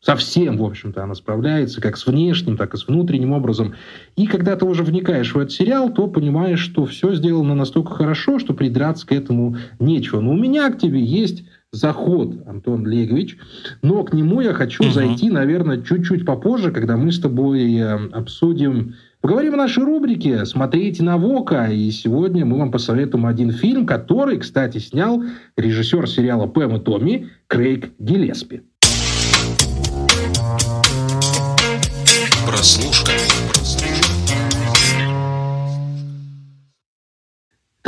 совсем, 0.05 0.59
в 0.59 0.65
общем-то, 0.65 1.03
она 1.03 1.15
справляется 1.15 1.81
как 1.81 1.97
с 1.97 2.07
внешним, 2.07 2.57
так 2.57 2.75
и 2.75 2.77
с 2.77 2.87
внутренним 2.87 3.33
образом. 3.33 3.75
И 4.17 4.27
когда 4.27 4.55
ты 4.55 4.67
уже 4.67 4.83
вникаешь 4.83 5.35
в 5.35 5.39
этот 5.39 5.53
сериал, 5.53 5.93
то 5.93 6.07
понимаешь, 6.07 6.61
что 6.61 6.85
все 6.85 7.15
сделано 7.15 7.55
настолько 7.55 7.95
хорошо, 7.95 8.39
что 8.39 8.53
придраться 8.53 9.07
к 9.07 9.13
этому 9.13 9.57
нечего. 9.79 10.21
Но 10.21 10.33
у 10.33 10.37
меня 10.37 10.71
к 10.71 10.79
тебе 10.79 11.03
есть 11.03 11.45
заход, 11.73 12.47
Антон 12.47 12.87
Легович. 12.87 13.39
Но 13.83 14.05
к 14.05 14.13
нему 14.13 14.41
я 14.41 14.53
хочу 14.53 14.85
угу. 14.85 14.93
зайти, 14.93 15.31
наверное, 15.31 15.83
чуть-чуть 15.83 16.25
попозже, 16.25 16.71
когда 16.71 16.97
мы 16.97 17.11
с 17.11 17.19
тобой 17.19 17.75
э, 17.75 18.09
обсудим 18.13 18.95
Поговорим 19.25 19.55
о 19.55 19.57
нашей 19.57 19.83
рубрике 19.85 20.45
«Смотрите 20.45 21.03
на 21.03 21.17
Вока». 21.17 21.69
И 21.69 21.91
сегодня 21.93 22.45
мы 22.45 22.59
вам 22.59 22.71
посоветуем 22.71 23.25
один 23.25 23.53
фильм, 23.53 23.87
который, 23.87 24.37
кстати, 24.37 24.77
снял 24.77 25.25
режиссер 25.57 26.07
сериала 26.07 26.47
«Пэм 26.47 26.77
и 26.77 26.81
Томми» 26.81 27.31
Крейг 27.47 27.95
Гиллеспи. 27.99 28.65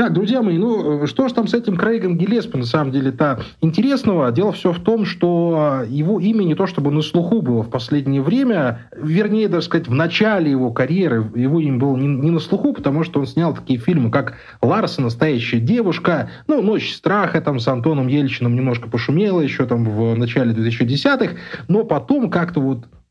Так, 0.06 0.12
друзья 0.12 0.40
мои, 0.40 0.56
ну 0.56 1.04
что 1.08 1.26
же 1.26 1.34
там 1.34 1.48
с 1.48 1.54
этим 1.54 1.74
Крейгом 1.74 2.16
Гиллеспи 2.16 2.56
на 2.56 2.64
самом 2.64 2.92
деле-то 2.92 3.40
интересного? 3.60 4.30
Дело 4.30 4.52
все 4.52 4.70
в 4.70 4.78
том, 4.78 5.04
что 5.04 5.82
его 5.88 6.20
имя 6.20 6.44
не 6.44 6.54
то 6.54 6.68
чтобы 6.68 6.92
на 6.92 7.02
слуху 7.02 7.42
было 7.42 7.64
в 7.64 7.70
последнее 7.70 8.22
время, 8.22 8.86
вернее, 8.96 9.48
даже 9.48 9.66
сказать, 9.66 9.88
в 9.88 9.94
начале 9.94 10.48
его 10.48 10.70
карьеры 10.70 11.28
его 11.34 11.58
имя 11.58 11.78
было 11.80 11.96
не, 11.96 12.06
не 12.06 12.30
на 12.30 12.38
слуху, 12.38 12.72
потому 12.72 13.02
что 13.02 13.18
он 13.18 13.26
снял 13.26 13.52
такие 13.52 13.80
фильмы, 13.80 14.12
как 14.12 14.34
«Ларса. 14.62 15.02
Настоящая 15.02 15.58
девушка», 15.58 16.30
ну, 16.46 16.62
«Ночь 16.62 16.94
страха» 16.94 17.40
там 17.40 17.58
с 17.58 17.66
Антоном 17.66 18.06
Ельчиным 18.06 18.54
немножко 18.54 18.88
пошумело 18.88 19.40
еще 19.40 19.66
там 19.66 19.90
в 19.90 20.16
начале 20.16 20.52
2010-х, 20.52 21.34
но 21.66 21.82
потом 21.82 22.30
как-то 22.30 22.60
вот 22.60 22.86
Э, 22.86 23.05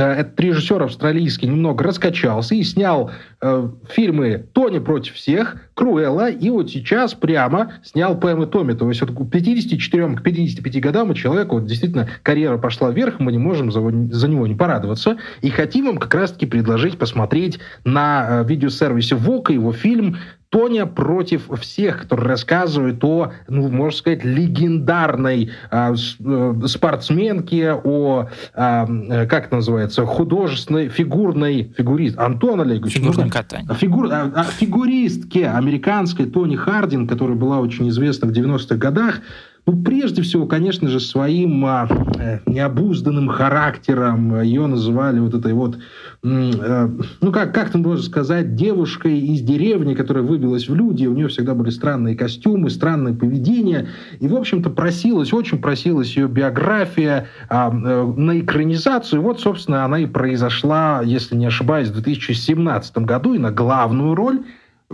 этот 0.00 0.40
режиссер 0.40 0.82
австралийский 0.82 1.46
немного 1.46 1.84
раскачался 1.84 2.54
и 2.54 2.62
снял 2.62 3.10
э, 3.40 3.68
фильмы 3.90 4.46
«Тони 4.52 4.78
против 4.78 5.14
всех», 5.14 5.56
«Круэлла», 5.74 6.30
и 6.30 6.48
вот 6.50 6.70
сейчас 6.70 7.14
прямо 7.14 7.74
снял 7.84 8.18
Пэм 8.18 8.42
и 8.42 8.46
Томми. 8.46 8.72
То 8.72 8.88
есть 8.88 9.02
вот 9.02 9.10
к 9.10 9.30
54 9.30 10.16
к 10.16 10.22
55 10.22 10.80
годам 10.80 11.10
у 11.10 11.14
человека 11.14 11.54
вот 11.54 11.66
действительно 11.66 12.08
карьера 12.22 12.56
пошла 12.56 12.90
вверх, 12.90 13.20
мы 13.20 13.32
не 13.32 13.38
можем 13.38 13.70
за, 13.70 13.80
за 14.10 14.28
него 14.28 14.46
не 14.46 14.54
порадоваться. 14.54 15.18
И 15.42 15.50
хотим 15.50 15.86
вам 15.86 15.98
как 15.98 16.14
раз-таки 16.14 16.46
предложить 16.46 16.98
посмотреть 16.98 17.58
на 17.84 18.26
э, 18.28 18.44
видеосервисе 18.48 19.16
ВОКа 19.16 19.52
его 19.52 19.72
фильм 19.72 20.16
Тоня 20.52 20.84
против 20.84 21.48
всех, 21.60 22.02
который 22.02 22.26
рассказывает 22.26 23.02
о, 23.02 23.32
ну, 23.48 23.70
можно 23.70 23.96
сказать, 23.96 24.22
легендарной 24.22 25.50
а, 25.70 25.94
э, 25.94 26.54
спортсменке, 26.66 27.72
о, 27.72 28.28
а, 28.52 28.86
э, 28.86 29.26
как 29.26 29.46
это 29.46 29.56
называется, 29.56 30.04
художественной, 30.04 30.90
фигурной, 30.90 31.72
фигурист, 31.74 32.18
Антон 32.18 32.60
Олегович. 32.60 32.96
Фигурном 32.96 33.30
катании. 33.30 33.72
Фигур, 33.72 34.08
а, 34.12 34.30
а, 34.34 34.44
фигуристке 34.44 35.48
американской 35.48 36.26
Тони 36.26 36.56
Хардин, 36.56 37.08
которая 37.08 37.38
была 37.38 37.58
очень 37.58 37.88
известна 37.88 38.28
в 38.28 38.32
90-х 38.32 38.76
годах, 38.76 39.22
ну, 39.64 39.80
прежде 39.80 40.22
всего, 40.22 40.46
конечно 40.46 40.88
же, 40.88 40.98
своим 40.98 41.64
а, 41.64 41.86
э, 42.18 42.40
необузданным 42.46 43.28
характером 43.28 44.42
ее 44.42 44.66
называли 44.66 45.20
вот 45.20 45.34
этой 45.34 45.52
вот, 45.52 45.78
э, 46.24 46.88
ну, 47.20 47.32
как, 47.32 47.54
как 47.54 47.70
там 47.70 47.82
можно 47.82 48.02
сказать, 48.02 48.56
девушкой 48.56 49.20
из 49.20 49.40
деревни, 49.40 49.94
которая 49.94 50.24
выбилась 50.24 50.68
в 50.68 50.74
люди, 50.74 51.06
у 51.06 51.14
нее 51.14 51.28
всегда 51.28 51.54
были 51.54 51.70
странные 51.70 52.16
костюмы, 52.16 52.70
странное 52.70 53.14
поведение, 53.14 53.88
и, 54.18 54.26
в 54.26 54.34
общем-то, 54.34 54.68
просилась, 54.68 55.32
очень 55.32 55.58
просилась 55.58 56.16
ее 56.16 56.26
биография 56.26 57.28
а, 57.48 57.70
э, 57.70 58.12
на 58.16 58.40
экранизацию, 58.40 59.20
и 59.20 59.22
вот, 59.22 59.40
собственно, 59.40 59.84
она 59.84 60.00
и 60.00 60.06
произошла, 60.06 61.02
если 61.04 61.36
не 61.36 61.46
ошибаюсь, 61.46 61.88
в 61.88 61.92
2017 61.92 62.98
году, 62.98 63.34
и 63.34 63.38
на 63.38 63.52
главную 63.52 64.16
роль 64.16 64.40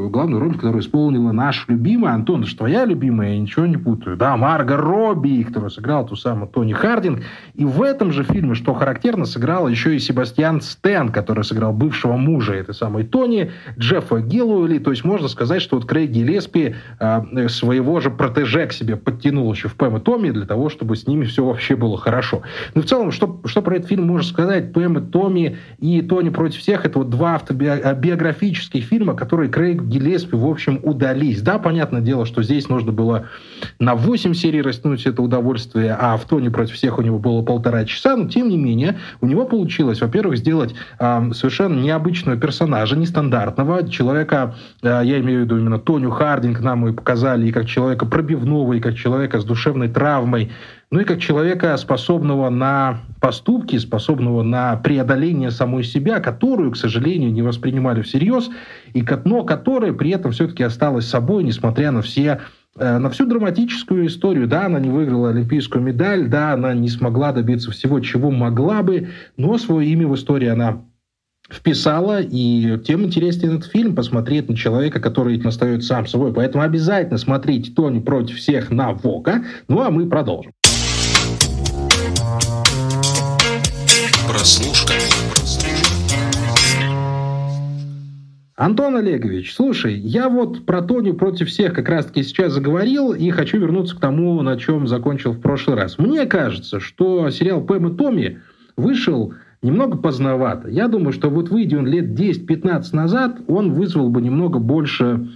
главную 0.07 0.41
роль, 0.41 0.55
которую 0.55 0.81
исполнила 0.81 1.33
наш 1.33 1.67
любимый 1.69 2.13
Антон, 2.13 2.43
это 2.43 2.57
твоя 2.57 2.85
любимая, 2.85 3.33
я 3.33 3.39
ничего 3.39 3.67
не 3.67 3.77
путаю. 3.77 4.17
Да, 4.17 4.37
Марго 4.37 4.77
Робби, 4.77 5.43
которая 5.43 5.71
сыграла 5.71 6.07
ту 6.07 6.17
самую 6.17 6.49
Тони 6.49 6.73
Хардинг. 6.73 7.23
И 7.55 7.65
в 7.65 7.83
этом 7.83 8.13
же 8.13 8.23
фильме, 8.23 8.55
что 8.55 8.75
характерно, 8.75 9.25
сыграл 9.25 9.69
еще 9.69 9.97
и 9.97 9.99
Себастьян 9.99 10.61
Стэн, 10.61 11.09
который 11.11 11.45
сыграл 11.45 11.73
бывшего 11.73 12.17
мужа 12.17 12.55
этой 12.55 12.75
самой 12.75 13.05
Тони, 13.05 13.51
Джеффа 13.79 14.21
Гиллуэлли. 14.21 14.79
То 14.79 14.91
есть 14.91 15.05
можно 15.05 15.29
сказать, 15.29 15.63
что 15.63 15.77
вот 15.77 15.87
Крейг 15.87 16.11
Гиллеспи 16.11 16.77
э, 17.01 17.49
своего 17.49 18.01
же 18.01 18.11
протеже 18.11 18.67
к 18.67 18.73
себе 18.73 18.97
подтянул 18.97 19.53
еще 19.53 19.69
в 19.69 19.75
Пэм 19.75 19.97
и 19.97 20.01
Томми 20.01 20.31
для 20.31 20.47
того, 20.47 20.69
чтобы 20.69 20.97
с 20.97 21.07
ними 21.07 21.25
все 21.25 21.45
вообще 21.45 21.77
было 21.77 21.99
хорошо. 21.99 22.43
Ну, 22.75 22.83
в 22.83 22.87
целом, 22.87 23.11
что, 23.11 23.41
что 23.45 23.63
про 23.63 23.77
этот 23.77 23.89
фильм 23.89 24.07
можно 24.07 24.29
сказать? 24.29 24.73
Пэм 24.73 24.99
и 24.99 25.11
Томми 25.11 25.57
и 25.79 26.03
Тони 26.03 26.29
против 26.29 26.61
всех— 26.61 26.85
это 26.87 26.99
вот 26.99 27.11
два 27.11 27.35
автобиографических 27.35 28.85
фильма, 28.85 29.15
которые 29.15 29.51
Крейг 29.51 29.88
Гиллеспи, 29.89 30.37
в 30.37 30.47
общем, 30.47 30.81
удались. 30.83 31.41
Да, 31.43 31.59
понятное 31.59 32.01
дело, 32.01 32.27
что 32.27 32.43
здесь 32.43 32.69
нужно 32.69 32.93
было 32.93 33.29
на 33.79 33.95
8 33.95 34.35
серий 34.35 34.61
растянуть 34.61 35.07
это 35.07 35.23
удовольствие, 35.23 35.97
а 35.99 36.17
в 36.17 36.25
«Тоне 36.25 36.51
против 36.51 36.75
всех» 36.75 36.99
у 36.99 37.03
него 37.03 37.19
было 37.19 37.43
полтора 37.43 37.85
часа, 37.85 38.17
но 38.17 38.29
тем 38.29 38.49
не 38.49 38.59
менее 38.59 38.99
у 39.21 39.27
него 39.27 39.47
получилось, 39.47 40.01
во-первых, 40.01 40.39
сделать 40.39 40.75
э, 40.99 41.31
совершенно 41.33 41.81
необычного 41.81 42.39
персонажа, 42.39 42.97
нестандартного 42.97 43.89
человека, 43.89 44.55
э, 44.83 45.01
я 45.05 45.19
имею 45.21 45.41
в 45.41 45.45
виду 45.45 45.59
именно 45.59 45.79
Тоню 45.79 46.11
Хардинг, 46.11 46.61
нам 46.61 46.87
и 46.87 46.93
показали 46.93 47.49
и 47.49 47.53
как 47.53 47.67
человека 47.67 48.05
пробивного, 48.05 48.75
и 48.75 48.81
как 48.81 48.95
человека 48.95 49.41
с 49.41 49.45
душевной 49.45 49.89
травмой, 49.89 50.51
ну 50.91 51.01
и 51.01 51.05
как 51.05 51.21
человека, 51.21 51.77
способного 51.77 52.49
на 52.49 53.01
поступки, 53.21 53.77
способного 53.77 54.43
на 54.43 54.77
преодоление 54.77 55.51
самой 55.51 55.85
себя, 55.85 56.19
которую, 56.21 56.73
к 56.73 56.77
сожалению, 56.77 57.33
не 57.33 57.43
воспринимали 57.43 58.01
всерьез, 58.01 58.49
и, 58.95 59.05
но 59.25 59.45
которая 59.45 59.93
при 59.93 60.11
этом 60.11 60.33
все-таки 60.33 60.63
осталась 60.63 61.07
собой, 61.07 61.45
несмотря 61.45 61.91
на 61.91 62.01
все 62.01 62.41
э, 62.77 62.99
на 62.99 63.11
всю 63.11 63.27
драматическую 63.27 64.07
историю. 64.07 64.49
Да, 64.49 64.67
она 64.67 64.81
не 64.81 64.89
выиграла 64.89 65.31
олимпийскую 65.31 65.85
медаль, 65.85 66.29
да, 66.29 66.55
она 66.55 66.73
не 66.73 66.89
смогла 66.89 67.33
добиться 67.33 67.71
всего, 67.71 68.01
чего 68.01 68.31
могла 68.31 68.83
бы, 68.83 69.09
но 69.37 69.59
свое 69.59 69.91
имя 69.91 70.09
в 70.09 70.15
истории 70.15 70.49
она 70.49 70.83
вписала, 71.51 72.21
и 72.21 72.79
тем 72.87 73.05
интереснее 73.05 73.57
этот 73.57 73.71
фильм 73.71 73.95
посмотреть 73.95 74.49
на 74.49 74.57
человека, 74.57 75.01
который 75.01 75.41
остается 75.41 75.89
сам 75.89 76.07
собой. 76.07 76.33
Поэтому 76.33 76.63
обязательно 76.63 77.19
смотрите 77.19 77.73
«Тони 77.73 78.01
против 78.01 78.37
всех» 78.37 78.71
на 78.71 78.93
Вога. 78.93 79.45
Ну, 79.67 79.81
а 79.81 79.91
мы 79.91 80.09
продолжим. 80.09 80.53
Прослушка. 84.39 84.93
Антон 88.55 88.95
Олегович, 88.95 89.53
слушай, 89.53 89.95
я 89.99 90.29
вот 90.29 90.65
про 90.65 90.81
Тони 90.81 91.11
против 91.11 91.49
всех 91.49 91.73
как 91.73 91.89
раз-таки 91.89 92.23
сейчас 92.23 92.53
заговорил 92.53 93.13
и 93.13 93.31
хочу 93.31 93.59
вернуться 93.59 93.97
к 93.97 94.01
тому, 94.01 94.41
на 94.43 94.57
чем 94.57 94.87
закончил 94.87 95.33
в 95.33 95.41
прошлый 95.41 95.77
раз. 95.77 95.99
Мне 95.99 96.25
кажется, 96.27 96.79
что 96.79 97.31
сериал 97.31 97.63
Пэм 97.63 97.89
и 97.89 97.97
Томми 97.97 98.39
вышел 98.77 99.35
немного 99.61 99.99
поздновато. 99.99 100.69
Я 100.69 100.87
думаю, 100.87 101.13
что 101.13 101.31
вот 101.31 101.49
выйдя 101.49 101.79
он 101.79 101.89
лет 101.89 102.17
10-15 102.17 102.85
назад, 102.93 103.41
он 103.49 103.73
вызвал 103.73 104.09
бы 104.09 104.23
немного 104.23 104.61
больше 104.61 105.27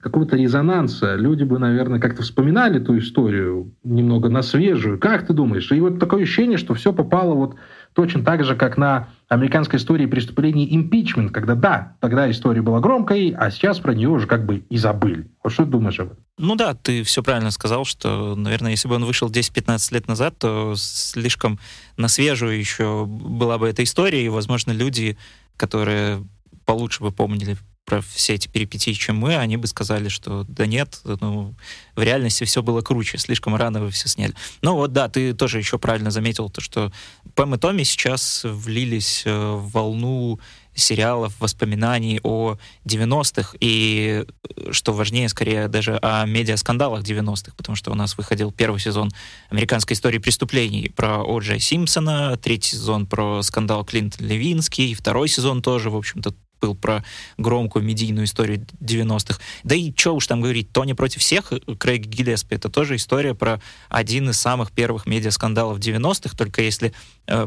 какого-то 0.00 0.36
резонанса. 0.36 1.14
Люди 1.16 1.44
бы, 1.44 1.58
наверное, 1.58 2.00
как-то 2.00 2.22
вспоминали 2.22 2.78
ту 2.78 2.98
историю 2.98 3.72
немного 3.84 4.28
на 4.28 4.42
свежую. 4.42 4.98
Как 4.98 5.26
ты 5.26 5.34
думаешь? 5.34 5.70
И 5.72 5.80
вот 5.80 5.98
такое 5.98 6.22
ощущение, 6.22 6.56
что 6.56 6.74
все 6.74 6.92
попало 6.92 7.34
вот 7.34 7.56
точно 7.94 8.24
так 8.24 8.44
же, 8.44 8.56
как 8.56 8.76
на 8.76 9.08
американской 9.28 9.78
истории 9.78 10.06
преступлений 10.06 10.66
импичмент, 10.74 11.32
когда 11.32 11.54
да, 11.54 11.96
тогда 12.00 12.30
история 12.30 12.62
была 12.62 12.80
громкой, 12.80 13.30
а 13.30 13.50
сейчас 13.50 13.78
про 13.78 13.94
нее 13.94 14.08
уже 14.08 14.26
как 14.26 14.46
бы 14.46 14.64
и 14.68 14.76
забыли. 14.76 15.30
Вот 15.42 15.52
что 15.52 15.64
ты 15.64 15.70
думаешь 15.70 15.98
об 16.00 16.12
этом? 16.12 16.24
Ну 16.38 16.56
да, 16.56 16.74
ты 16.74 17.02
все 17.02 17.22
правильно 17.22 17.50
сказал, 17.50 17.84
что, 17.84 18.34
наверное, 18.34 18.72
если 18.72 18.88
бы 18.88 18.94
он 18.96 19.04
вышел 19.04 19.30
10-15 19.30 19.94
лет 19.94 20.08
назад, 20.08 20.38
то 20.38 20.74
слишком 20.76 21.58
на 21.96 22.08
свежую 22.08 22.58
еще 22.58 23.06
была 23.06 23.58
бы 23.58 23.68
эта 23.68 23.82
история, 23.82 24.24
и, 24.24 24.28
возможно, 24.28 24.72
люди, 24.72 25.16
которые 25.56 26.24
получше 26.64 27.02
бы 27.02 27.12
помнили 27.12 27.56
про 27.90 28.00
все 28.02 28.34
эти 28.34 28.46
перипетии, 28.46 28.92
чем 28.92 29.16
мы, 29.16 29.34
они 29.34 29.56
бы 29.56 29.66
сказали, 29.66 30.08
что 30.08 30.44
да 30.46 30.64
нет, 30.64 31.00
ну, 31.02 31.56
в 31.96 32.02
реальности 32.02 32.44
все 32.44 32.62
было 32.62 32.82
круче, 32.82 33.18
слишком 33.18 33.56
рано 33.56 33.80
вы 33.80 33.90
все 33.90 34.08
сняли. 34.08 34.32
Ну 34.62 34.76
вот, 34.76 34.92
да, 34.92 35.08
ты 35.08 35.34
тоже 35.34 35.58
еще 35.58 35.76
правильно 35.76 36.12
заметил, 36.12 36.50
то, 36.50 36.60
что 36.60 36.92
Пэм 37.34 37.56
и 37.56 37.58
Томми 37.58 37.82
сейчас 37.82 38.42
влились 38.44 39.24
э, 39.26 39.32
в 39.32 39.72
волну 39.72 40.38
сериалов, 40.72 41.34
воспоминаний 41.40 42.20
о 42.22 42.58
90-х 42.84 43.56
и, 43.58 44.24
э, 44.24 44.70
что 44.70 44.92
важнее, 44.92 45.28
скорее 45.28 45.66
даже 45.66 45.98
о 46.00 46.24
медиаскандалах 46.26 47.02
90-х, 47.02 47.54
потому 47.56 47.74
что 47.74 47.90
у 47.90 47.94
нас 47.94 48.16
выходил 48.16 48.52
первый 48.52 48.78
сезон 48.78 49.10
американской 49.48 49.94
истории 49.94 50.18
преступлений 50.18 50.92
про 50.94 51.24
О. 51.24 51.40
Джей 51.40 51.58
Симпсона, 51.58 52.36
третий 52.36 52.76
сезон 52.76 53.06
про 53.06 53.42
скандал 53.42 53.84
Клинтон 53.84 54.28
Левинский, 54.28 54.94
второй 54.94 55.26
сезон 55.26 55.60
тоже, 55.60 55.90
в 55.90 55.96
общем-то, 55.96 56.32
был 56.60 56.74
про 56.74 57.04
громкую 57.38 57.84
медийную 57.84 58.26
историю 58.26 58.66
90-х. 58.80 59.40
Да 59.64 59.74
и 59.74 59.92
что 59.96 60.14
уж 60.14 60.26
там 60.26 60.40
говорить, 60.40 60.72
Тони 60.72 60.92
против 60.92 61.20
всех, 61.20 61.52
Крейг 61.78 62.06
Гиллеспи, 62.06 62.54
это 62.54 62.68
тоже 62.68 62.96
история 62.96 63.34
про 63.34 63.60
один 63.88 64.30
из 64.30 64.38
самых 64.38 64.70
первых 64.72 65.06
медиаскандалов 65.06 65.78
90-х, 65.78 66.36
только 66.36 66.62
если 66.62 66.88
э, 66.88 66.92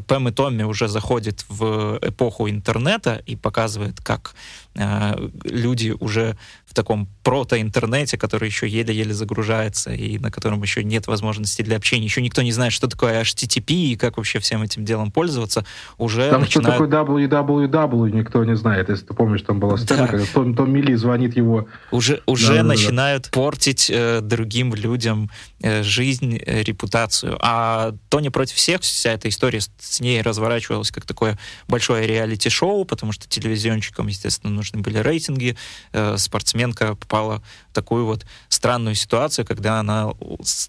Пэм 0.08 0.30
и 0.30 0.32
Томми 0.32 0.64
уже 0.64 0.88
заходит 0.88 1.46
в 1.50 2.00
эпоху 2.02 2.50
интернета 2.50 3.22
и 3.26 3.36
показывает, 3.36 4.00
как 4.02 4.34
э, 4.76 5.30
люди 5.44 5.96
уже 6.00 6.38
в 6.66 6.74
таком 6.74 7.08
прото-интернете, 7.24 8.18
который 8.18 8.48
еще 8.48 8.68
еле-еле 8.68 9.14
загружается 9.14 9.94
и 9.94 10.18
на 10.18 10.32
котором 10.32 10.62
еще 10.64 10.84
нет 10.84 11.06
возможности 11.06 11.62
для 11.62 11.78
общения, 11.78 12.06
еще 12.06 12.22
никто 12.22 12.42
не 12.42 12.52
знает, 12.52 12.74
что 12.74 12.88
такое 12.88 13.22
HTTP 13.22 13.74
и 13.74 13.96
как 13.96 14.18
вообще 14.18 14.40
всем 14.40 14.64
этим 14.64 14.84
делом 14.84 15.12
пользоваться, 15.12 15.66
уже 16.00 16.30
Там 16.32 16.42
начинают... 16.42 16.76
что 16.76 16.88
такое 16.88 17.28
www, 17.28 18.12
никто 18.12 18.44
не 18.44 18.56
знает, 18.56 18.90
если 18.90 19.06
ты 19.06 19.14
помнишь, 19.14 19.44
там 19.44 19.60
была 19.60 19.78
сцена, 19.78 20.04
да. 20.04 20.08
когда 20.08 20.26
Том, 20.34 20.56
Том 20.56 20.72
Милли 20.72 20.96
звонит 20.96 21.36
его. 21.36 21.68
Уже, 21.92 22.22
уже 22.26 22.56
да, 22.56 22.64
начинают 22.64 23.26
да, 23.26 23.30
портить 23.32 23.92
э, 23.94 24.22
другим 24.22 24.74
людям 24.74 25.30
э, 25.62 25.84
жизнь, 25.84 26.40
э, 26.44 26.64
репутацию. 26.64 27.38
А 27.40 27.94
Тони 28.10 28.30
против 28.30 28.56
всех, 28.56 28.82
вся 28.82 29.12
эта 29.12 29.30
история 29.30 29.62
с, 29.62 29.70
с 29.80 30.00
ней 30.00 30.22
разворачивалась 30.22 30.92
как 30.92 31.06
такое 31.06 31.38
большое 31.68 32.08
реалити-шоу, 32.08 32.86
потому 32.86 33.12
что 33.12 33.28
телевизионщикам, 33.28 34.08
естественно, 34.08 34.54
нужны 34.54 34.82
были 34.82 34.98
рейтинги, 34.98 35.58
э, 35.92 36.18
спортсменка 36.18 36.96
попала 36.96 37.42
в 37.70 37.74
такую 37.74 38.06
вот 38.06 38.26
странную 38.50 38.96
ситуацию, 38.96 39.46
когда 39.46 39.80
она 39.80 40.12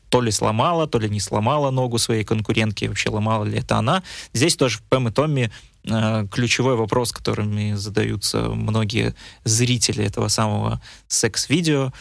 то 0.08 0.20
ли 0.20 0.30
сломала, 0.30 0.86
то 0.86 0.98
ли 0.98 1.08
не 1.08 1.20
сломала 1.20 1.70
ногу 1.70 1.98
своей 1.98 2.24
конкурентки, 2.24 2.86
вообще 2.86 3.10
ломала 3.10 3.44
ли 3.44 3.58
это 3.58 3.76
она. 3.76 4.02
Здесь 4.32 4.56
тоже 4.56 4.78
в 4.78 4.82
Пэм 4.82 5.08
и 5.08 5.10
Томми 5.10 5.50
э, 5.84 6.26
ключевой 6.30 6.76
вопрос, 6.76 7.12
которыми 7.12 7.74
задаются 7.74 8.48
многие 8.48 9.14
зрители 9.44 10.04
этого 10.04 10.28
самого 10.28 10.80
секс-видео, 11.08 11.92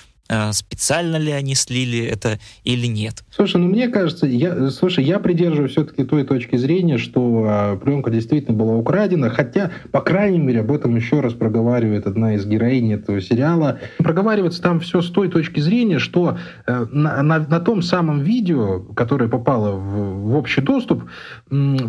специально 0.51 1.17
ли 1.17 1.31
они 1.31 1.53
слили 1.53 2.05
это 2.05 2.39
или 2.63 2.87
нет. 2.87 3.23
Слушай, 3.29 3.57
ну 3.57 3.67
мне 3.67 3.89
кажется, 3.89 4.25
я, 4.25 4.69
слушай, 4.69 5.03
я 5.03 5.19
придерживаюсь 5.19 5.71
все-таки 5.71 6.03
той 6.03 6.23
точки 6.23 6.55
зрения, 6.55 6.97
что 6.97 7.45
а, 7.45 7.77
пленка 7.77 8.09
действительно 8.09 8.57
была 8.57 8.75
украдена, 8.75 9.29
хотя, 9.29 9.71
по 9.91 10.01
крайней 10.01 10.39
мере, 10.39 10.61
об 10.61 10.71
этом 10.71 10.95
еще 10.95 11.19
раз 11.19 11.33
проговаривает 11.33 12.07
одна 12.07 12.35
из 12.35 12.45
героинь 12.45 12.93
этого 12.93 13.21
сериала. 13.21 13.79
Проговаривается 13.97 14.61
там 14.61 14.79
все 14.79 15.01
с 15.01 15.09
той 15.09 15.29
точки 15.29 15.59
зрения, 15.59 15.99
что 15.99 16.37
э, 16.65 16.85
на, 16.91 17.21
на, 17.21 17.39
на 17.39 17.59
том 17.59 17.81
самом 17.81 18.21
видео, 18.21 18.79
которое 18.79 19.29
попало 19.29 19.71
в, 19.71 20.31
в 20.31 20.35
общий 20.35 20.61
доступ, 20.61 21.03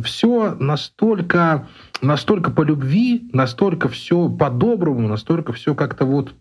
все 0.02 0.56
настолько 0.58 1.68
настолько 2.02 2.50
по 2.50 2.62
любви, 2.62 3.28
настолько 3.32 3.88
все 3.88 4.28
по-доброму, 4.28 5.08
настолько 5.08 5.52
все 5.52 5.74
как-то 5.74 6.04
вот 6.04 6.34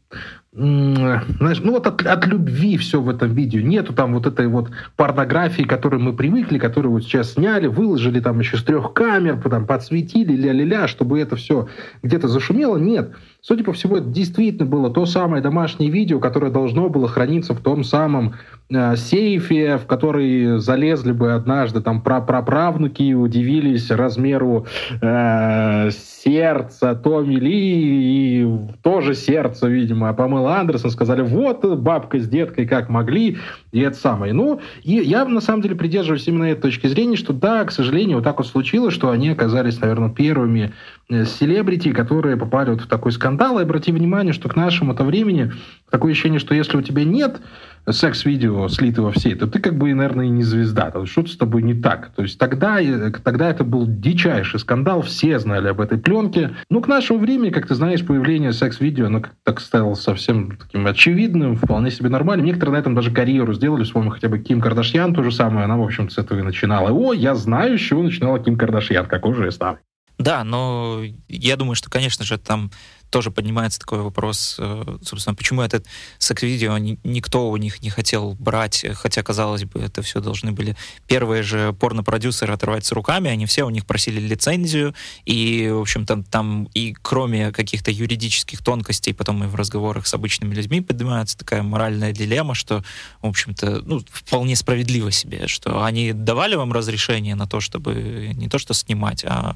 знаешь, 0.56 1.62
ну 1.64 1.72
вот 1.72 1.88
от, 1.88 2.06
от 2.06 2.28
любви 2.28 2.78
все 2.78 3.02
в 3.02 3.10
этом 3.10 3.34
видео. 3.34 3.62
Нету 3.62 3.92
там 3.94 4.14
вот 4.14 4.28
этой 4.28 4.48
вот 4.48 4.70
порнографии, 4.96 5.64
к 5.64 5.70
которой 5.70 6.00
мы 6.00 6.14
привыкли, 6.14 6.60
которую 6.60 6.92
вот 6.94 7.04
сейчас 7.04 7.34
сняли, 7.34 7.66
выложили 7.66 8.20
там 8.20 8.40
еще 8.40 8.58
с 8.58 8.64
трех 8.64 8.94
камер, 8.94 9.42
там 9.50 9.66
подсветили, 9.66 10.36
ля-ля-ля, 10.36 10.88
чтобы 10.88 11.20
это 11.20 11.36
все 11.36 11.68
где-то 12.04 12.28
зашумело. 12.28 12.78
Нет. 12.78 13.14
Судя 13.42 13.64
по 13.64 13.74
всему, 13.74 13.98
это 13.98 14.08
действительно 14.08 14.66
было 14.66 14.90
то 14.90 15.06
самое 15.06 15.42
домашнее 15.42 15.90
видео, 15.90 16.20
которое 16.20 16.52
должно 16.52 16.88
было 16.88 17.10
храниться 17.10 17.54
в 17.54 17.60
том 17.60 17.84
самом 17.84 18.36
э, 18.70 18.96
сейфе, 18.96 19.78
в 19.78 19.86
который 19.86 20.60
залезли 20.60 21.12
бы 21.12 21.34
однажды 21.34 21.82
там 21.82 22.02
праправнуки 22.02 23.02
и 23.02 23.14
удивились 23.14 23.92
размеру 23.92 24.68
э, 25.02 25.90
сердца 25.92 26.96
Томми 26.96 27.36
Ли 27.36 28.44
и 28.44 28.48
тоже 28.82 29.14
сердце, 29.14 29.68
видимо, 29.68 30.08
Памела 30.44 30.60
Андерсон. 30.60 30.92
Сказали, 30.92 31.22
вот 31.22 31.66
бабка 31.80 32.20
с 32.20 32.28
деткой 32.28 32.68
как 32.68 32.90
могли, 32.90 33.38
и 33.72 33.80
это 33.80 33.98
самое. 33.98 34.34
Ну, 34.34 34.60
и 34.84 34.94
я 34.94 35.26
на 35.26 35.42
самом 35.42 35.62
деле 35.62 35.76
придерживаюсь 35.76 36.28
именно 36.28 36.46
этой 36.46 36.62
точки 36.62 36.88
зрения, 36.88 37.16
что 37.16 37.34
да, 37.34 37.64
к 37.64 37.72
сожалению, 37.72 38.18
вот 38.18 38.24
так 38.24 38.38
вот 38.38 38.48
случилось, 38.48 38.94
что 38.94 39.10
они 39.10 39.30
оказались, 39.30 39.80
наверное, 39.80 40.10
первыми 40.10 40.74
Э, 41.10 41.26
селебрити, 41.26 41.92
которые 41.92 42.38
попали 42.38 42.70
вот 42.70 42.82
в 42.82 42.88
такой 42.88 43.12
скандал. 43.12 43.60
И 43.60 43.64
обрати 43.64 43.92
внимание, 43.92 44.32
что 44.32 44.48
к 44.48 44.56
нашему-то 44.56 45.04
времени 45.04 45.52
такое 45.92 46.14
ощущение, 46.14 46.40
что 46.40 46.56
если 46.56 46.78
у 46.78 46.82
тебя 46.82 47.04
нет 47.04 47.42
секс-видео 47.90 48.68
слитого 48.70 49.12
в 49.12 49.18
сеть, 49.18 49.40
то 49.40 49.48
ты 49.48 49.60
как 49.60 49.78
бы, 49.78 49.94
наверное, 49.94 50.26
и 50.26 50.30
не 50.30 50.44
звезда. 50.44 50.92
То 50.92 51.06
что-то 51.06 51.30
с 51.30 51.38
тобой 51.38 51.64
не 51.64 51.74
так. 51.74 52.12
То 52.16 52.22
есть 52.24 52.38
тогда, 52.38 52.82
э, 52.82 53.12
тогда 53.12 53.50
это 53.50 53.64
был 53.64 53.86
дичайший 53.88 54.60
скандал, 54.60 55.02
все 55.02 55.40
знали 55.40 55.68
об 55.68 55.82
этой 55.82 55.98
пленке. 55.98 56.56
Ну, 56.70 56.82
к 56.82 56.88
нашему 56.88 57.20
времени, 57.20 57.50
как 57.50 57.68
ты 57.68 57.76
знаешь, 57.76 58.06
появление 58.06 58.54
секс-видео, 58.54 59.08
оно 59.08 59.24
так 59.44 59.60
стало 59.60 59.96
совсем 59.96 60.58
таким 60.58 60.86
очевидным, 60.88 61.58
вполне 61.58 61.92
себе 61.92 62.10
нормальным. 62.10 62.46
Некоторые 62.46 62.74
на 62.74 62.80
этом 62.80 62.96
даже 62.96 63.12
карьеру 63.12 63.54
сделали, 63.54 63.84
вспомним 63.84 64.12
хотя 64.12 64.30
бы 64.30 64.40
Ким 64.40 64.62
Кардашьян, 64.62 65.14
то 65.14 65.24
же 65.24 65.32
самое, 65.32 65.66
она, 65.66 65.78
в 65.78 65.84
общем, 65.84 66.10
с 66.10 66.18
этого 66.18 66.40
и 66.40 66.44
начинала. 66.44 66.92
О, 66.92 67.14
я 67.14 67.36
знаю, 67.36 67.78
с 67.78 67.82
чего 67.82 68.04
начинала 68.04 68.40
Ким 68.40 68.58
Кардашьян, 68.58 69.06
какой 69.06 69.34
же 69.34 69.46
я 69.46 69.52
старый. 69.52 69.80
Да, 70.20 70.44
но 70.44 71.02
я 71.28 71.58
думаю, 71.58 71.76
что, 71.76 71.90
конечно 71.90 72.24
же, 72.24 72.38
там 72.38 72.72
тоже 73.14 73.30
поднимается 73.30 73.80
такой 73.80 74.02
вопрос, 74.02 74.56
э, 74.58 74.98
собственно, 75.04 75.36
почему 75.36 75.62
этот 75.62 75.86
секс-видео 76.18 76.80
никто 76.80 77.52
у 77.52 77.58
них 77.58 77.84
не 77.84 77.92
хотел 77.92 78.34
брать, 78.34 78.84
хотя, 78.96 79.22
казалось 79.22 79.66
бы, 79.66 79.82
это 79.82 80.02
все 80.02 80.20
должны 80.20 80.52
были 80.52 80.76
первые 81.06 81.44
же 81.44 81.74
порно-продюсеры 81.74 82.52
оторвать 82.54 82.88
с 82.88 82.92
руками, 82.92 83.30
они 83.30 83.46
все 83.46 83.66
у 83.66 83.70
них 83.70 83.86
просили 83.86 84.20
лицензию, 84.20 84.96
и, 85.26 85.70
в 85.72 85.82
общем-то, 85.82 86.24
там 86.32 86.64
и 86.74 86.96
кроме 87.04 87.52
каких-то 87.52 87.92
юридических 87.92 88.64
тонкостей, 88.64 89.14
потом 89.14 89.44
и 89.44 89.48
в 89.48 89.54
разговорах 89.54 90.08
с 90.08 90.14
обычными 90.16 90.56
людьми 90.56 90.82
поднимается 90.82 91.38
такая 91.38 91.62
моральная 91.62 92.14
дилемма, 92.14 92.56
что, 92.56 92.84
в 93.22 93.28
общем-то, 93.28 93.84
ну, 93.86 94.02
вполне 94.12 94.56
справедливо 94.56 95.12
себе, 95.12 95.48
что 95.48 95.84
они 95.84 96.14
давали 96.14 96.56
вам 96.56 96.74
разрешение 96.74 97.36
на 97.36 97.46
то, 97.46 97.60
чтобы 97.60 98.32
не 98.34 98.50
то 98.50 98.58
что 98.58 98.74
снимать, 98.74 99.24
а 99.24 99.56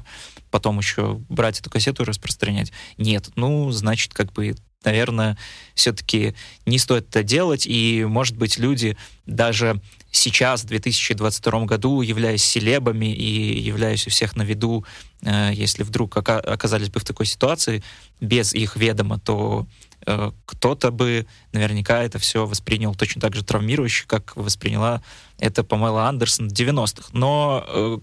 потом 0.52 0.78
еще 0.78 1.20
брать 1.28 1.58
эту 1.60 1.70
кассету 1.70 2.04
и 2.04 2.06
распространять. 2.06 2.72
Нет, 2.98 3.30
ну, 3.34 3.47
значит, 3.70 4.14
как 4.14 4.32
бы 4.32 4.54
наверное, 4.84 5.36
все-таки 5.74 6.34
не 6.66 6.78
стоит 6.78 7.08
это 7.08 7.22
делать, 7.22 7.66
и, 7.66 8.04
может 8.08 8.36
быть, 8.36 8.58
люди 8.58 8.96
даже 9.26 9.80
сейчас, 10.10 10.62
в 10.62 10.66
2022 10.66 11.64
году, 11.64 12.00
являясь 12.00 12.44
селебами 12.44 13.12
и 13.12 13.60
являясь 13.60 14.06
у 14.06 14.10
всех 14.10 14.36
на 14.36 14.42
виду, 14.42 14.84
э, 15.22 15.50
если 15.52 15.82
вдруг 15.82 16.16
ока- 16.16 16.40
оказались 16.40 16.90
бы 16.90 17.00
в 17.00 17.04
такой 17.04 17.26
ситуации, 17.26 17.82
без 18.20 18.54
их 18.54 18.76
ведома, 18.76 19.18
то 19.18 19.66
э, 20.06 20.30
кто-то 20.46 20.90
бы 20.90 21.26
наверняка 21.52 22.02
это 22.02 22.18
все 22.18 22.46
воспринял 22.46 22.94
точно 22.94 23.20
так 23.20 23.34
же 23.34 23.44
травмирующе, 23.44 24.04
как 24.06 24.36
восприняла 24.36 25.02
это 25.38 25.64
Памела 25.64 26.08
Андерсон 26.08 26.48
в 26.48 26.52
90-х. 26.52 27.10
Но, 27.12 27.64
э, 27.68 27.98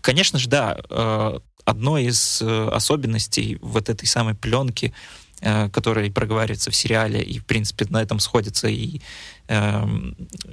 конечно 0.00 0.38
же, 0.38 0.48
да, 0.48 0.76
э, 0.90 1.38
одной 1.66 2.04
из 2.04 2.40
э, 2.40 2.68
особенностей 2.72 3.58
вот 3.60 3.90
этой 3.90 4.06
самой 4.06 4.34
пленки, 4.34 4.94
э, 5.40 5.68
которая 5.68 6.10
проговаривается 6.10 6.70
в 6.70 6.76
сериале, 6.76 7.20
и, 7.22 7.38
в 7.38 7.44
принципе, 7.44 7.86
на 7.90 8.00
этом 8.00 8.20
сходятся 8.20 8.68
и 8.68 9.00
э, 9.48 9.84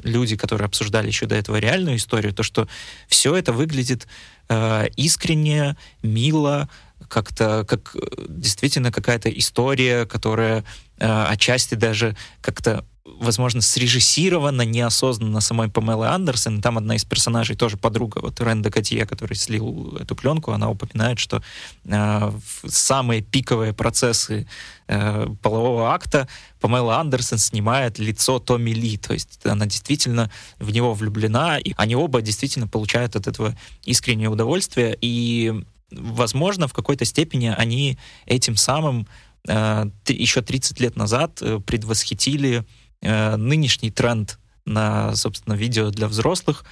люди, 0.04 0.36
которые 0.36 0.65
обсуждали 0.65 1.08
еще 1.08 1.28
до 1.28 1.36
этого 1.36 1.58
реальную 1.58 1.97
историю, 1.97 2.34
то, 2.34 2.43
что 2.43 2.67
все 3.08 3.36
это 3.36 3.54
выглядит 3.54 4.08
э, 4.49 4.88
искренне, 4.97 5.78
мило, 6.02 6.67
как-то 7.08 7.63
как 7.65 7.95
э, 7.95 7.99
действительно 8.28 8.91
какая-то 8.91 9.30
история, 9.30 10.06
которая 10.06 10.63
э, 10.97 11.26
отчасти 11.30 11.76
даже 11.76 12.17
как-то 12.41 12.86
возможно, 13.05 13.61
срежиссировано 13.61 14.61
неосознанно 14.61 15.41
самой 15.41 15.69
Памелы 15.69 16.07
Андерсон. 16.07 16.61
Там 16.61 16.77
одна 16.77 16.95
из 16.95 17.03
персонажей, 17.03 17.55
тоже 17.55 17.75
подруга, 17.75 18.19
вот 18.21 18.39
Ренда 18.39 18.71
Котье, 18.71 19.05
который 19.05 19.35
слил 19.35 19.97
эту 19.99 20.15
пленку, 20.15 20.51
она 20.51 20.69
упоминает, 20.69 21.19
что 21.19 21.43
э, 21.85 22.31
самые 22.65 23.21
пиковые 23.21 23.73
процессы 23.73 24.47
э, 24.87 25.27
полового 25.41 25.93
акта 25.93 26.29
Памела 26.61 26.99
Андерсон 26.99 27.39
снимает 27.39 27.99
лицо 27.99 28.39
Томми 28.39 28.71
Ли, 28.71 28.97
то 28.97 29.13
есть 29.13 29.39
она 29.45 29.65
действительно 29.65 30.31
в 30.59 30.71
него 30.71 30.93
влюблена, 30.93 31.59
и 31.59 31.73
они 31.75 31.97
оба 31.97 32.21
действительно 32.21 32.69
получают 32.69 33.17
от 33.17 33.27
этого 33.27 33.57
искреннее 33.83 34.29
удовольствие, 34.29 34.97
и, 35.01 35.53
возможно, 35.91 36.69
в 36.69 36.73
какой-то 36.73 37.03
степени 37.03 37.53
они 37.57 37.97
этим 38.25 38.55
самым 38.55 39.07
э, 39.45 39.85
еще 40.07 40.41
30 40.41 40.79
лет 40.79 40.95
назад 40.95 41.39
э, 41.41 41.59
предвосхитили 41.59 42.65
нынешний 43.03 43.91
тренд 43.91 44.39
на, 44.65 45.15
собственно, 45.15 45.55
видео 45.55 45.89
для 45.89 46.07
взрослых, 46.07 46.65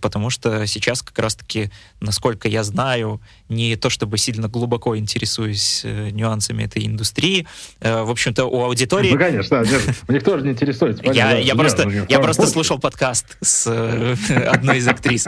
потому 0.00 0.30
что 0.30 0.66
сейчас 0.66 1.02
как 1.02 1.18
раз-таки, 1.18 1.70
насколько 2.00 2.48
я 2.48 2.64
знаю, 2.64 3.20
не 3.48 3.76
то 3.76 3.90
чтобы 3.90 4.18
сильно 4.18 4.48
глубоко 4.48 4.96
интересуюсь 4.96 5.82
э, 5.84 6.10
нюансами 6.10 6.64
этой 6.64 6.86
индустрии, 6.86 7.46
э, 7.80 8.02
в 8.02 8.10
общем-то, 8.10 8.44
у 8.46 8.62
аудитории... 8.62 9.10
Ну, 9.10 9.18
конечно, 9.18 9.64
у 10.08 10.12
них 10.12 10.22
тоже 10.24 10.44
не 10.44 10.52
интересуется. 10.52 11.02
Я, 11.12 11.38
я 11.38 11.54
просто, 11.54 11.88
я 12.08 12.18
просто 12.20 12.46
слушал 12.46 12.78
подкаст 12.78 13.36
с 13.40 13.66
э, 13.66 14.46
одной 14.46 14.78
из 14.78 14.88
актрис. 14.88 15.26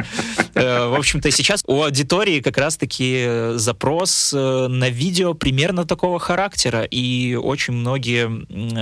В 0.55 0.99
общем-то, 0.99 1.31
сейчас 1.31 1.65
у 1.67 1.83
аудитории 1.83 2.41
как 2.41 2.59
раз-таки 2.59 3.53
запрос 3.55 4.33
на 4.33 4.89
видео 4.89 5.35
примерно 5.35 5.85
такого 5.85 6.19
характера, 6.19 6.83
и 6.85 7.35
очень 7.35 7.75
многие 7.75 8.29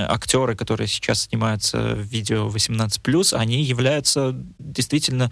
актеры, 0.07 0.55
которые 0.55 0.87
сейчас 0.87 1.23
снимаются 1.23 1.95
в 1.95 2.01
видео 2.01 2.47
18+, 2.47 3.35
они 3.35 3.63
являются 3.63 4.35
действительно 4.59 5.31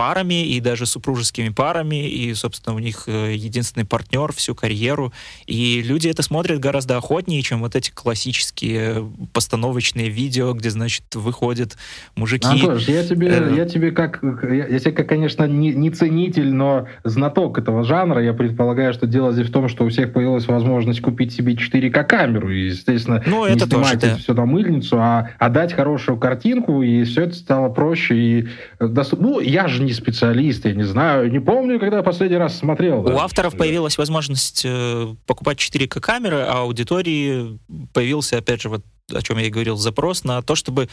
парами 0.00 0.46
и 0.46 0.60
даже 0.60 0.86
супружескими 0.86 1.50
парами, 1.50 2.08
и, 2.08 2.32
собственно, 2.32 2.74
у 2.74 2.78
них 2.78 3.04
э, 3.06 3.34
единственный 3.34 3.84
партнер 3.84 4.32
всю 4.32 4.54
карьеру. 4.54 5.12
И 5.44 5.82
люди 5.82 6.08
это 6.08 6.22
смотрят 6.22 6.58
гораздо 6.58 6.96
охотнее, 6.96 7.42
чем 7.42 7.60
вот 7.60 7.76
эти 7.76 7.90
классические 7.90 9.06
постановочные 9.34 10.08
видео, 10.08 10.54
где, 10.54 10.70
значит, 10.70 11.04
выходят 11.14 11.76
мужики. 12.16 12.48
Антош, 12.48 12.88
я 12.88 13.04
тебе, 13.04 13.28
э... 13.28 13.54
я 13.54 13.66
тебе 13.66 13.92
как, 13.92 14.20
я, 14.42 14.68
я 14.68 14.78
тебе, 14.78 14.92
как, 14.92 15.06
конечно, 15.06 15.44
не, 15.44 15.74
не 15.74 15.90
ценитель, 15.90 16.50
но 16.50 16.88
знаток 17.04 17.58
этого 17.58 17.84
жанра, 17.84 18.24
я 18.24 18.32
предполагаю, 18.32 18.94
что 18.94 19.06
дело 19.06 19.34
здесь 19.34 19.48
в 19.48 19.52
том, 19.52 19.68
что 19.68 19.84
у 19.84 19.90
всех 19.90 20.14
появилась 20.14 20.46
возможность 20.46 21.02
купить 21.02 21.34
себе 21.34 21.52
4К 21.52 22.04
камеру, 22.04 22.50
и, 22.50 22.68
естественно, 22.68 23.22
ну, 23.26 23.46
не 23.46 23.52
это 23.52 23.66
снимать 23.66 24.00
тоже, 24.00 24.14
да. 24.14 24.16
все 24.16 24.32
на 24.32 24.46
мыльницу, 24.46 24.96
а 24.98 25.28
отдать 25.38 25.74
хорошую 25.74 26.16
картинку, 26.16 26.82
и 26.82 27.04
все 27.04 27.24
это 27.24 27.34
стало 27.34 27.68
проще 27.68 28.16
и 28.16 28.48
доступно. 28.78 29.28
Ну, 29.28 29.40
я 29.40 29.68
же 29.68 29.82
не 29.82 29.89
специалист, 29.92 30.64
я 30.64 30.74
не 30.74 30.84
знаю, 30.84 31.30
не 31.30 31.40
помню, 31.40 31.78
когда 31.78 32.02
последний 32.02 32.36
раз 32.36 32.58
смотрел. 32.58 33.00
У 33.00 33.08
да. 33.08 33.24
авторов 33.24 33.56
появилась 33.56 33.98
возможность 33.98 34.62
э, 34.64 35.14
покупать 35.26 35.58
4К 35.58 36.00
камеры, 36.00 36.38
а 36.40 36.60
аудитории 36.60 37.58
появился, 37.92 38.38
опять 38.38 38.62
же, 38.62 38.68
вот 38.68 38.84
о 39.12 39.22
чем 39.22 39.38
я 39.38 39.46
и 39.46 39.50
говорил, 39.50 39.76
запрос 39.76 40.24
на 40.24 40.42
то, 40.42 40.54
чтобы 40.54 40.88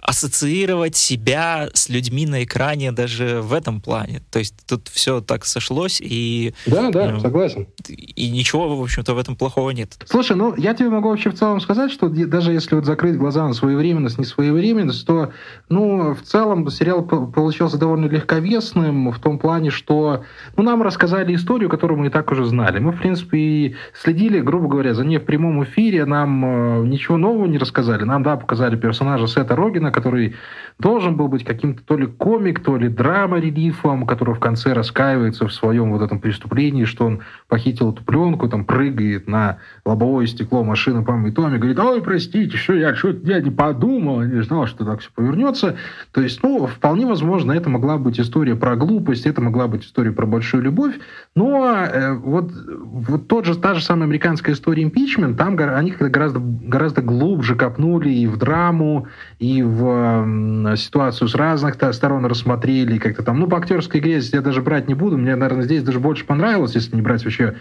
ассоциировать 0.00 0.96
себя 0.96 1.68
с 1.74 1.88
людьми 1.88 2.26
на 2.26 2.44
экране 2.44 2.92
даже 2.92 3.40
в 3.42 3.52
этом 3.52 3.80
плане. 3.80 4.22
То 4.30 4.38
есть 4.38 4.54
тут 4.66 4.88
все 4.88 5.20
так 5.20 5.44
сошлось, 5.44 6.00
и... 6.02 6.54
Да, 6.66 6.90
да, 6.90 7.16
э, 7.16 7.20
согласен. 7.20 7.68
И 7.88 8.30
ничего, 8.30 8.76
в 8.76 8.82
общем-то, 8.82 9.14
в 9.14 9.18
этом 9.18 9.36
плохого 9.36 9.70
нет. 9.70 9.98
Слушай, 10.06 10.36
ну, 10.36 10.54
я 10.56 10.74
тебе 10.74 10.88
могу 10.88 11.10
вообще 11.10 11.30
в 11.30 11.34
целом 11.34 11.60
сказать, 11.60 11.92
что 11.92 12.08
даже 12.08 12.52
если 12.52 12.74
вот 12.74 12.86
закрыть 12.86 13.16
глаза 13.16 13.46
на 13.46 13.52
своевременность, 13.52 14.18
несвоевременность, 14.18 15.06
то, 15.06 15.32
ну, 15.68 16.14
в 16.14 16.22
целом 16.22 16.68
сериал 16.70 17.02
получился 17.04 17.76
довольно 17.76 18.06
легковесным 18.06 19.10
в 19.10 19.18
том 19.18 19.38
плане, 19.38 19.70
что, 19.70 20.24
ну, 20.56 20.62
нам 20.62 20.82
рассказали 20.82 21.34
историю, 21.34 21.68
которую 21.68 21.98
мы 21.98 22.06
и 22.06 22.10
так 22.10 22.30
уже 22.32 22.46
знали. 22.46 22.78
Мы, 22.78 22.92
в 22.92 22.98
принципе, 22.98 23.38
и 23.38 23.76
следили, 23.92 24.40
грубо 24.40 24.68
говоря, 24.68 24.94
за 24.94 25.04
ней 25.04 25.18
в 25.18 25.24
прямом 25.24 25.62
эфире, 25.64 26.06
нам 26.06 26.84
э, 26.84 26.86
ничего 26.86 27.18
нового 27.18 27.46
не 27.46 27.58
рассказали. 27.60 28.04
Нам, 28.04 28.22
да, 28.22 28.36
показали 28.36 28.76
персонажа 28.76 29.26
Сета 29.26 29.54
Рогина, 29.56 29.92
который 29.92 30.34
должен 30.78 31.16
был 31.16 31.28
быть 31.28 31.44
каким-то 31.44 31.82
то 31.84 31.96
ли 31.96 32.06
комик, 32.06 32.60
то 32.60 32.76
ли 32.76 32.88
драма-релифом, 32.88 34.06
который 34.06 34.34
в 34.34 34.40
конце 34.40 34.72
раскаивается 34.72 35.46
в 35.46 35.52
своем 35.52 35.92
вот 35.92 36.02
этом 36.02 36.20
преступлении, 36.20 36.84
что 36.84 37.06
он 37.06 37.20
похитил 37.48 37.92
эту 37.92 38.02
пленку, 38.02 38.48
там 38.48 38.64
прыгает 38.64 39.28
на 39.28 39.58
лобовое 39.84 40.26
стекло 40.26 40.64
машины, 40.64 41.04
по-моему, 41.04 41.28
и 41.28 41.32
Томми 41.32 41.58
говорит, 41.58 41.78
ой, 41.78 42.02
простите, 42.02 42.56
что 42.56 42.74
я, 42.74 42.94
что 42.94 43.10
я 43.10 43.40
не 43.40 43.50
подумал, 43.50 44.22
не 44.22 44.42
знал, 44.42 44.66
что 44.66 44.84
так 44.84 45.00
все 45.00 45.10
повернется. 45.14 45.76
То 46.12 46.20
есть, 46.20 46.42
ну, 46.42 46.66
вполне 46.66 47.06
возможно, 47.06 47.52
это 47.52 47.68
могла 47.68 47.98
быть 47.98 48.18
история 48.18 48.56
про 48.56 48.76
глупость, 48.76 49.26
это 49.26 49.40
могла 49.40 49.68
быть 49.68 49.84
история 49.84 50.12
про 50.12 50.26
большую 50.26 50.62
любовь, 50.62 50.94
но 51.34 51.74
э, 51.74 52.14
вот, 52.14 52.50
вот 52.52 53.28
тот 53.28 53.44
же, 53.44 53.56
та 53.56 53.74
же 53.74 53.82
самая 53.82 54.04
американская 54.04 54.54
история 54.54 54.82
импичмент, 54.82 55.36
там 55.36 55.58
они 55.58 55.90
гораздо, 55.90 56.40
гораздо 56.40 57.02
глубже 57.02 57.49
копнули 57.54 58.10
и 58.10 58.26
в 58.26 58.36
драму, 58.36 59.06
и 59.38 59.62
в 59.62 60.76
ситуацию 60.76 61.28
с 61.28 61.34
разных 61.34 61.76
сторон 61.92 62.26
рассмотрели, 62.26 62.98
как-то 62.98 63.22
там, 63.22 63.38
ну, 63.38 63.46
по 63.46 63.58
актерской 63.58 64.00
игре 64.00 64.18
я 64.20 64.40
даже 64.40 64.62
брать 64.62 64.88
не 64.88 64.94
буду, 64.94 65.16
мне, 65.16 65.36
наверное, 65.36 65.64
здесь 65.64 65.82
даже 65.82 66.00
больше 66.00 66.24
понравилось, 66.24 66.74
если 66.74 66.96
не 66.96 67.02
брать 67.02 67.24
вообще 67.24 67.54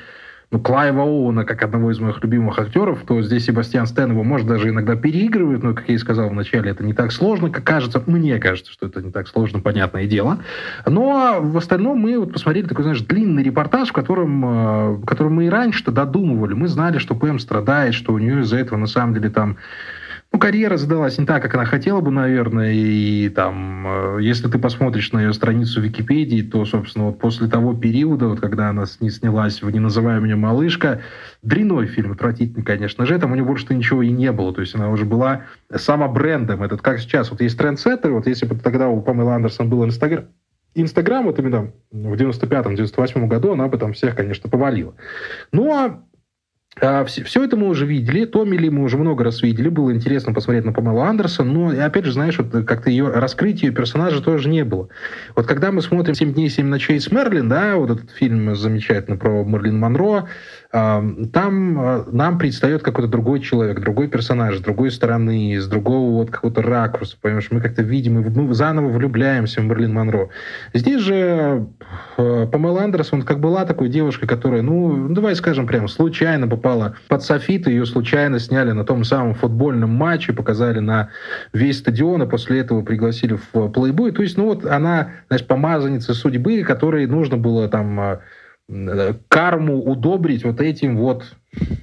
ну, 0.51 0.59
Клайва 0.59 1.03
Оуна, 1.03 1.45
как 1.45 1.61
одного 1.61 1.91
из 1.91 1.99
моих 1.99 2.23
любимых 2.23 2.57
актеров, 2.57 3.03
то 3.05 3.21
здесь 3.21 3.45
Себастьян 3.45 3.85
Стэн 3.85 4.11
его, 4.11 4.23
может, 4.23 4.47
даже 4.47 4.69
иногда 4.69 4.95
переигрывает, 4.95 5.61
но, 5.61 5.75
как 5.75 5.87
я 5.89 5.95
и 5.95 5.97
сказал 5.99 6.29
вначале, 6.29 6.71
это 6.71 6.83
не 6.83 6.93
так 6.93 7.11
сложно, 7.11 7.51
как 7.51 7.63
кажется. 7.63 8.01
Мне 8.07 8.39
кажется, 8.39 8.71
что 8.71 8.87
это 8.87 9.01
не 9.01 9.11
так 9.11 9.27
сложно, 9.27 9.59
понятное 9.59 10.07
дело. 10.07 10.39
Но 10.87 11.37
в 11.39 11.55
остальном 11.55 11.99
мы 11.99 12.17
вот 12.17 12.33
посмотрели 12.33 12.67
такой, 12.67 12.83
знаешь, 12.83 13.01
длинный 13.01 13.43
репортаж, 13.43 13.89
в 13.89 13.93
котором, 13.93 14.45
э, 14.45 14.89
в 14.93 15.05
котором 15.05 15.35
мы 15.35 15.45
и 15.45 15.49
раньше-то 15.49 15.91
додумывали. 15.91 16.53
Мы 16.55 16.67
знали, 16.67 16.97
что 16.97 17.13
Пэм 17.13 17.37
страдает, 17.37 17.93
что 17.93 18.13
у 18.13 18.17
нее 18.17 18.41
из-за 18.41 18.57
этого, 18.57 18.79
на 18.79 18.87
самом 18.87 19.13
деле, 19.13 19.29
там 19.29 19.57
ну, 20.31 20.37
карьера 20.37 20.77
задалась 20.77 21.17
не 21.17 21.25
так, 21.25 21.41
как 21.41 21.55
она 21.55 21.65
хотела 21.65 22.01
бы, 22.01 22.11
наверное, 22.11 22.71
и 22.71 23.29
там, 23.29 23.85
э, 23.87 24.19
если 24.21 24.47
ты 24.47 24.59
посмотришь 24.59 25.11
на 25.11 25.23
ее 25.23 25.33
страницу 25.33 25.81
в 25.81 25.83
Википедии, 25.83 26.43
то, 26.43 26.65
собственно, 26.65 27.05
вот 27.05 27.17
после 27.19 27.47
того 27.47 27.73
периода, 27.73 28.27
вот 28.27 28.39
когда 28.39 28.69
она 28.69 28.85
не 28.99 29.09
снялась 29.09 29.63
в 29.63 29.69
«Не 29.71 29.79
называй 29.79 30.19
меня 30.19 30.35
малышка», 30.35 31.01
дряной 31.41 31.87
фильм, 31.87 32.11
отвратительный, 32.11 32.63
конечно 32.63 33.07
же, 33.07 33.17
там 33.17 33.31
у 33.31 33.35
нее 33.35 33.43
больше 33.43 33.73
ничего 33.73 34.03
и 34.03 34.11
не 34.11 34.31
было, 34.31 34.53
то 34.53 34.61
есть 34.61 34.75
она 34.75 34.91
уже 34.91 35.05
была 35.05 35.45
сама 35.75 36.07
брендом, 36.07 36.61
этот 36.61 36.83
как 36.83 36.99
сейчас, 36.99 37.31
вот 37.31 37.41
есть 37.41 37.57
трендсеттер, 37.57 38.11
вот 38.11 38.27
если 38.27 38.45
бы 38.45 38.55
тогда 38.55 38.87
у 38.87 39.01
Памела 39.01 39.33
Андерсон 39.33 39.67
был 39.67 39.83
Инстаграм, 39.83 40.25
Инстаграм, 40.75 41.25
вот 41.25 41.39
именно 41.39 41.71
в 41.91 42.13
95-98 42.13 43.27
году 43.27 43.53
она 43.53 43.67
бы 43.67 43.77
там 43.77 43.93
всех, 43.93 44.15
конечно, 44.15 44.49
повалила. 44.49 44.93
Ну, 45.51 45.73
а 45.73 46.03
а, 46.81 47.03
все, 47.05 47.23
все 47.23 47.43
это 47.43 47.57
мы 47.57 47.67
уже 47.67 47.85
видели. 47.85 48.25
Томми 48.25 48.55
Ли 48.55 48.69
мы 48.69 48.83
уже 48.83 48.97
много 48.97 49.23
раз 49.23 49.41
видели. 49.41 49.69
Было 49.69 49.93
интересно 49.93 50.33
посмотреть 50.33 50.65
на 50.65 50.73
Памелу 50.73 51.01
Андерсон. 51.01 51.51
Но, 51.53 51.85
опять 51.85 52.05
же, 52.05 52.13
знаешь, 52.13 52.37
вот 52.37 52.65
как-то 52.65 52.89
ее 52.89 53.09
раскрытие 53.09 53.71
персонажа 53.71 54.21
тоже 54.21 54.49
не 54.49 54.63
было. 54.63 54.89
Вот 55.35 55.45
когда 55.45 55.71
мы 55.71 55.81
смотрим 55.81 56.15
«Семь 56.15 56.33
дней, 56.33 56.49
семь 56.49 56.67
ночей» 56.67 56.99
с 56.99 57.11
Мерлин, 57.11 57.49
да, 57.49 57.75
вот 57.75 57.91
этот 57.91 58.11
фильм 58.11 58.55
замечательный 58.55 59.17
про 59.17 59.43
Мерлин 59.43 59.77
Монро, 59.77 60.27
там 60.71 61.79
а, 61.79 62.05
нам 62.11 62.37
предстает 62.37 62.83
какой-то 62.83 63.09
другой 63.09 63.39
человек, 63.39 63.79
другой 63.79 64.07
персонаж, 64.07 64.57
с 64.57 64.61
другой 64.61 64.91
стороны, 64.91 65.59
с 65.59 65.65
другого 65.65 66.11
вот 66.11 66.29
какого-то 66.29 66.61
ракурса, 66.61 67.17
понимаешь, 67.19 67.47
мы 67.49 67.59
как-то 67.59 67.81
видим, 67.81 68.21
мы 68.21 68.53
заново 68.53 68.89
влюбляемся 68.89 69.61
в 69.61 69.63
Мерлин 69.63 69.93
Монро. 69.93 70.29
Здесь 70.75 71.01
же 71.01 71.65
а, 72.17 72.45
Памела 72.45 72.83
Андерсон 72.83 73.23
как 73.23 73.39
была 73.39 73.65
такой 73.65 73.89
девушкой, 73.89 74.27
которая, 74.27 74.61
ну, 74.61 75.09
давай 75.09 75.35
скажем 75.35 75.65
прямо, 75.65 75.87
случайно 75.87 76.47
попала 76.47 76.95
под 77.07 77.23
софит, 77.23 77.65
ее 77.65 77.87
случайно 77.87 78.37
сняли 78.37 78.71
на 78.71 78.83
том 78.83 79.03
самом 79.03 79.33
футбольном 79.33 79.89
матче, 79.89 80.33
показали 80.33 80.79
на 80.79 81.09
весь 81.51 81.79
стадион, 81.79 82.21
а 82.21 82.27
после 82.27 82.59
этого 82.59 82.83
пригласили 82.83 83.39
в 83.53 83.69
плейбой. 83.69 84.11
То 84.11 84.21
есть, 84.21 84.37
ну 84.37 84.45
вот 84.45 84.65
она, 84.65 85.13
знаешь, 85.29 85.47
помазанница 85.47 86.13
судьбы, 86.13 86.61
которой 86.61 87.07
нужно 87.07 87.37
было 87.37 87.67
там 87.69 87.99
а, 87.99 88.19
карму 89.27 89.83
удобрить 89.83 90.43
вот 90.43 90.61
этим 90.61 90.97
вот, 90.97 91.35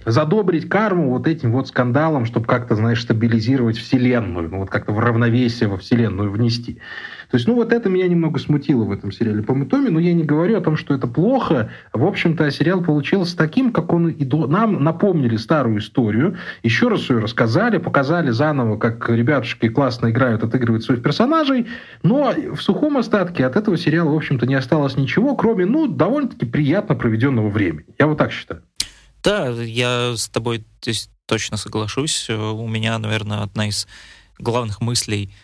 задобрить 0.04 0.68
карму 0.68 1.10
вот 1.10 1.26
этим 1.26 1.52
вот 1.52 1.68
скандалом, 1.68 2.26
чтобы 2.26 2.46
как-то, 2.46 2.76
знаешь, 2.76 3.02
стабилизировать 3.02 3.76
Вселенную, 3.76 4.48
ну 4.48 4.58
вот 4.58 4.70
как-то 4.70 4.92
в 4.92 4.98
равновесие 5.00 5.68
во 5.68 5.76
Вселенную 5.76 6.30
внести. 6.30 6.78
То 7.30 7.36
есть, 7.36 7.48
ну, 7.48 7.54
вот 7.54 7.72
это 7.72 7.88
меня 7.88 8.06
немного 8.06 8.38
смутило 8.38 8.84
в 8.84 8.92
этом 8.92 9.10
сериале 9.10 9.42
по 9.42 9.54
Мутоме, 9.54 9.90
но 9.90 9.98
я 9.98 10.14
не 10.14 10.22
говорю 10.22 10.58
о 10.58 10.60
том, 10.60 10.76
что 10.76 10.94
это 10.94 11.08
плохо. 11.08 11.70
В 11.92 12.04
общем-то, 12.04 12.48
сериал 12.50 12.82
получился 12.82 13.36
таким, 13.36 13.72
как 13.72 13.92
он 13.92 14.08
и 14.08 14.24
до... 14.24 14.46
Нам 14.46 14.84
напомнили 14.84 15.36
старую 15.36 15.80
историю, 15.80 16.36
еще 16.62 16.88
раз 16.88 17.10
ее 17.10 17.18
рассказали, 17.18 17.78
показали 17.78 18.30
заново, 18.30 18.78
как 18.78 19.08
ребятушки 19.08 19.68
классно 19.68 20.10
играют, 20.10 20.44
отыгрывают 20.44 20.84
своих 20.84 21.02
персонажей, 21.02 21.66
но 22.02 22.32
в 22.54 22.62
сухом 22.62 22.96
остатке 22.96 23.44
от 23.44 23.56
этого 23.56 23.76
сериала, 23.76 24.10
в 24.10 24.16
общем-то, 24.16 24.46
не 24.46 24.54
осталось 24.54 24.96
ничего, 24.96 25.34
кроме, 25.34 25.66
ну, 25.66 25.88
довольно-таки 25.88 26.46
приятно 26.46 26.94
проведенного 26.94 27.48
времени. 27.48 27.86
Я 27.98 28.06
вот 28.06 28.18
так 28.18 28.30
считаю. 28.30 28.62
Да, 29.24 29.48
я 29.48 30.14
с 30.16 30.28
тобой 30.28 30.64
здесь 30.80 31.10
точно 31.26 31.56
соглашусь. 31.56 32.30
У 32.30 32.68
меня, 32.68 32.96
наверное, 32.98 33.42
одна 33.42 33.68
из 33.68 33.88
главных 34.38 34.80
мыслей— 34.80 35.34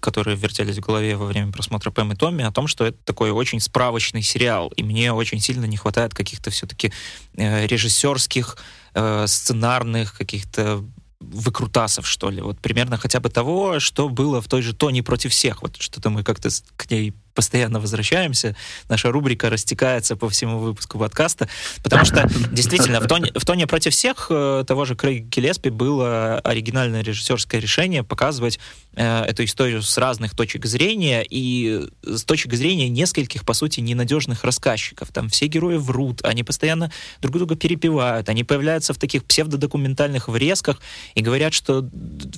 которые 0.00 0.36
вертелись 0.36 0.78
в 0.78 0.80
голове 0.80 1.16
во 1.16 1.26
время 1.26 1.52
просмотра 1.52 1.90
Пэм 1.90 2.12
и 2.12 2.16
Томми, 2.16 2.44
о 2.44 2.52
том, 2.52 2.66
что 2.66 2.84
это 2.84 2.98
такой 3.04 3.30
очень 3.30 3.60
справочный 3.60 4.22
сериал, 4.22 4.68
и 4.76 4.82
мне 4.82 5.12
очень 5.12 5.40
сильно 5.40 5.64
не 5.64 5.76
хватает 5.76 6.14
каких-то 6.14 6.50
все-таки 6.50 6.92
э, 7.36 7.66
режиссерских, 7.66 8.56
э, 8.94 9.26
сценарных, 9.26 10.16
каких-то 10.16 10.84
выкрутасов, 11.20 12.06
что 12.06 12.30
ли. 12.30 12.40
Вот 12.40 12.60
примерно 12.60 12.96
хотя 12.96 13.20
бы 13.20 13.28
того, 13.28 13.78
что 13.80 14.08
было 14.08 14.40
в 14.40 14.48
той 14.48 14.62
же 14.62 14.74
Тони 14.74 15.00
против 15.00 15.32
всех. 15.32 15.62
Вот 15.62 15.76
что-то 15.80 16.10
мы 16.10 16.24
как-то 16.24 16.48
к 16.76 16.90
ней 16.90 17.14
постоянно 17.34 17.80
возвращаемся. 17.80 18.56
Наша 18.88 19.10
рубрика 19.10 19.50
растекается 19.50 20.16
по 20.16 20.28
всему 20.28 20.58
выпуску 20.58 20.98
подкаста, 20.98 21.48
потому 21.82 22.04
что 22.04 22.28
действительно 22.52 23.00
в 23.00 23.06
тоне, 23.06 23.32
в 23.34 23.44
тоне 23.44 23.66
против 23.66 23.92
всех 23.92 24.26
э, 24.30 24.64
того 24.66 24.84
же 24.84 24.94
Крейга 24.94 25.26
Гиллеспи 25.28 25.70
было 25.70 26.38
оригинальное 26.40 27.02
режиссерское 27.02 27.60
решение 27.60 28.02
показывать 28.02 28.58
э, 28.94 29.24
эту 29.24 29.44
историю 29.44 29.82
с 29.82 29.98
разных 29.98 30.36
точек 30.36 30.66
зрения 30.66 31.24
и 31.28 31.88
с 32.04 32.24
точки 32.24 32.54
зрения 32.54 32.88
нескольких, 32.88 33.44
по 33.44 33.54
сути, 33.54 33.80
ненадежных 33.80 34.44
рассказчиков. 34.44 35.08
Там 35.12 35.28
все 35.28 35.46
герои 35.46 35.76
врут, 35.76 36.20
они 36.24 36.42
постоянно 36.42 36.92
друг 37.20 37.36
друга 37.36 37.56
перепевают, 37.56 38.28
они 38.28 38.44
появляются 38.44 38.92
в 38.92 38.98
таких 38.98 39.24
псевдодокументальных 39.24 40.28
врезках 40.28 40.80
и 41.14 41.22
говорят, 41.22 41.54
что 41.54 41.88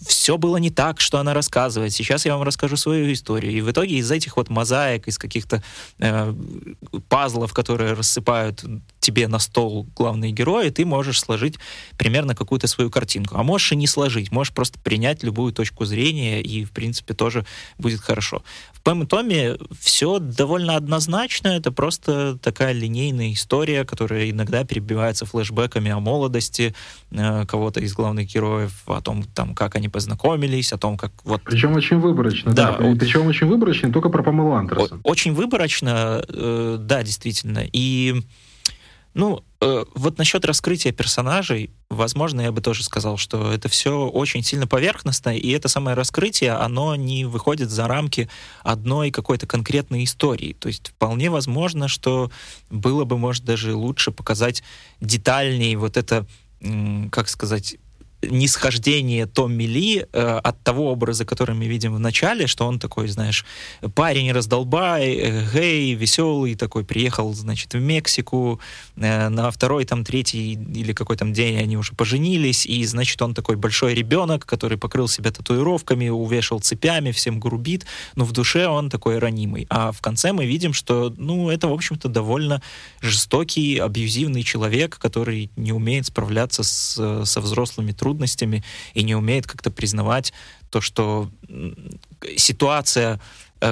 все 0.07 0.39
было 0.39 0.57
не 0.59 0.71
так, 0.71 1.01
что 1.01 1.19
она 1.19 1.35
рассказывает. 1.35 1.93
Сейчас 1.93 2.25
я 2.27 2.35
вам 2.37 2.43
расскажу 2.43 2.77
свою 2.77 3.13
историю. 3.13 3.53
И 3.53 3.61
в 3.61 3.71
итоге 3.71 3.97
из 3.97 4.11
этих 4.11 4.37
вот 4.37 4.49
мозаик, 4.49 4.84
из 4.93 5.19
каких-то 5.19 5.63
э, 5.99 6.35
пазлов, 7.09 7.53
которые 7.53 7.95
рассыпают 7.95 8.65
тебе 9.01 9.29
на 9.29 9.39
стол 9.39 9.87
главные 9.97 10.33
герои, 10.33 10.71
ты 10.71 10.85
можешь 10.85 11.21
сложить 11.21 11.59
примерно 11.99 12.35
какую-то 12.35 12.67
свою 12.67 12.91
картинку. 12.91 13.37
А 13.37 13.43
можешь 13.43 13.73
и 13.73 13.77
не 13.77 13.87
сложить, 13.87 14.33
можешь 14.33 14.53
просто 14.53 14.79
принять 14.79 15.23
любую 15.23 15.53
точку 15.53 15.85
зрения, 15.85 16.41
и, 16.41 16.65
в 16.65 16.73
принципе, 16.73 17.15
тоже 17.15 17.45
будет 17.79 18.01
хорошо. 18.01 18.43
В 18.73 18.81
Пэм 18.81 19.03
и 19.03 19.07
Томми 19.07 19.59
все 19.79 20.19
довольно 20.19 20.77
однозначно, 20.77 21.49
это 21.49 21.73
просто 21.73 22.39
такая 22.39 22.73
линейная 22.73 23.33
история, 23.33 23.85
которая 23.85 24.31
иногда 24.31 24.65
перебивается 24.65 25.27
флешбэками 25.27 25.91
о 25.91 26.01
молодости 26.01 26.75
э, 27.11 27.45
кого-то 27.47 27.81
из 27.81 27.93
главных 27.95 28.33
героев, 28.33 28.73
о 28.87 29.01
том, 29.01 29.23
там, 29.23 29.55
как 29.55 29.77
они 29.77 29.89
познакомились, 29.89 30.73
о 30.73 30.79
том, 30.79 30.97
как 30.97 31.13
вот... 31.25 31.43
Причем 31.45 31.75
очень 31.75 31.99
выборочно, 31.99 32.53
да. 32.53 32.77
да. 32.79 32.95
Причем 32.99 33.27
очень 33.27 33.47
выборочно, 33.47 33.93
только 33.93 34.09
про 34.09 34.23
Памелу 34.23 34.55
Андерсон. 34.83 35.01
Очень 35.05 35.35
выборочно, 35.35 36.25
э, 36.29 36.77
да, 36.81 37.03
действительно. 37.03 37.65
И 37.73 38.23
ну, 39.15 39.45
э, 39.61 39.85
вот 39.95 40.19
насчет 40.19 40.45
раскрытия 40.45 40.91
персонажей, 40.91 41.71
возможно, 41.89 42.41
я 42.41 42.51
бы 42.51 42.61
тоже 42.61 42.83
сказал, 42.83 43.17
что 43.17 43.53
это 43.53 43.69
все 43.69 44.09
очень 44.09 44.43
сильно 44.43 44.67
поверхностно, 44.67 45.37
и 45.37 45.51
это 45.51 45.69
самое 45.69 45.97
раскрытие, 45.97 46.53
оно 46.53 46.97
не 46.97 47.25
выходит 47.25 47.71
за 47.71 47.87
рамки 47.87 48.29
одной 48.65 49.13
какой-то 49.13 49.47
конкретной 49.47 50.03
истории. 50.03 50.57
То 50.59 50.67
есть 50.67 50.89
вполне 50.89 51.31
возможно, 51.31 51.87
что 51.87 52.33
было 52.71 53.05
бы, 53.05 53.17
может, 53.17 53.45
даже 53.45 53.77
лучше 53.77 54.11
показать 54.11 54.65
детальнее 55.01 55.79
вот 55.79 55.97
это, 55.97 56.27
как 57.13 57.29
сказать, 57.29 57.77
нисхождение 58.31 59.27
Томми 59.27 59.65
Ли 59.65 60.07
э, 60.13 60.41
от 60.43 60.63
того 60.63 60.91
образа, 60.91 61.25
который 61.25 61.55
мы 61.55 61.67
видим 61.67 61.95
в 61.95 61.99
начале, 61.99 62.47
что 62.47 62.67
он 62.67 62.79
такой, 62.79 63.09
знаешь, 63.09 63.45
парень 63.95 64.33
раздолбай, 64.33 65.15
э, 65.15 65.47
гей, 65.53 65.95
веселый 65.95 66.55
такой, 66.55 66.85
приехал, 66.85 67.33
значит, 67.35 67.75
в 67.75 67.81
Мексику, 67.81 68.61
э, 68.97 69.29
на 69.29 69.51
второй, 69.51 69.85
там, 69.85 70.05
третий 70.05 70.53
или 70.53 70.93
какой 70.93 71.17
там 71.17 71.33
день 71.33 71.59
они 71.59 71.77
уже 71.77 71.95
поженились, 71.95 72.67
и, 72.67 72.85
значит, 72.85 73.21
он 73.23 73.35
такой 73.35 73.57
большой 73.57 73.95
ребенок, 73.95 74.47
который 74.47 74.79
покрыл 74.79 75.09
себя 75.09 75.31
татуировками, 75.31 76.09
увешал 76.09 76.61
цепями, 76.61 77.13
всем 77.13 77.41
грубит, 77.41 77.87
но 78.17 78.25
в 78.25 78.33
душе 78.33 78.67
он 78.67 78.91
такой 78.91 79.19
ранимый. 79.19 79.67
А 79.71 79.93
в 79.93 80.01
конце 80.01 80.33
мы 80.33 80.47
видим, 80.47 80.73
что, 80.73 81.13
ну, 81.17 81.51
это, 81.51 81.69
в 81.69 81.73
общем-то, 81.73 82.09
довольно 82.09 82.63
жестокий, 83.01 83.79
абьюзивный 83.79 84.43
человек, 84.43 84.99
который 84.99 85.51
не 85.57 85.73
умеет 85.73 86.07
справляться 86.07 86.63
с, 86.63 87.25
со 87.25 87.41
взрослыми 87.41 87.93
трудностями, 87.93 88.14
трудностями 88.15 88.63
и 88.95 89.03
не 89.03 89.15
умеет 89.15 89.47
как-то 89.47 89.71
признавать 89.71 90.33
то, 90.71 90.81
что 90.81 91.31
ситуация, 92.37 93.21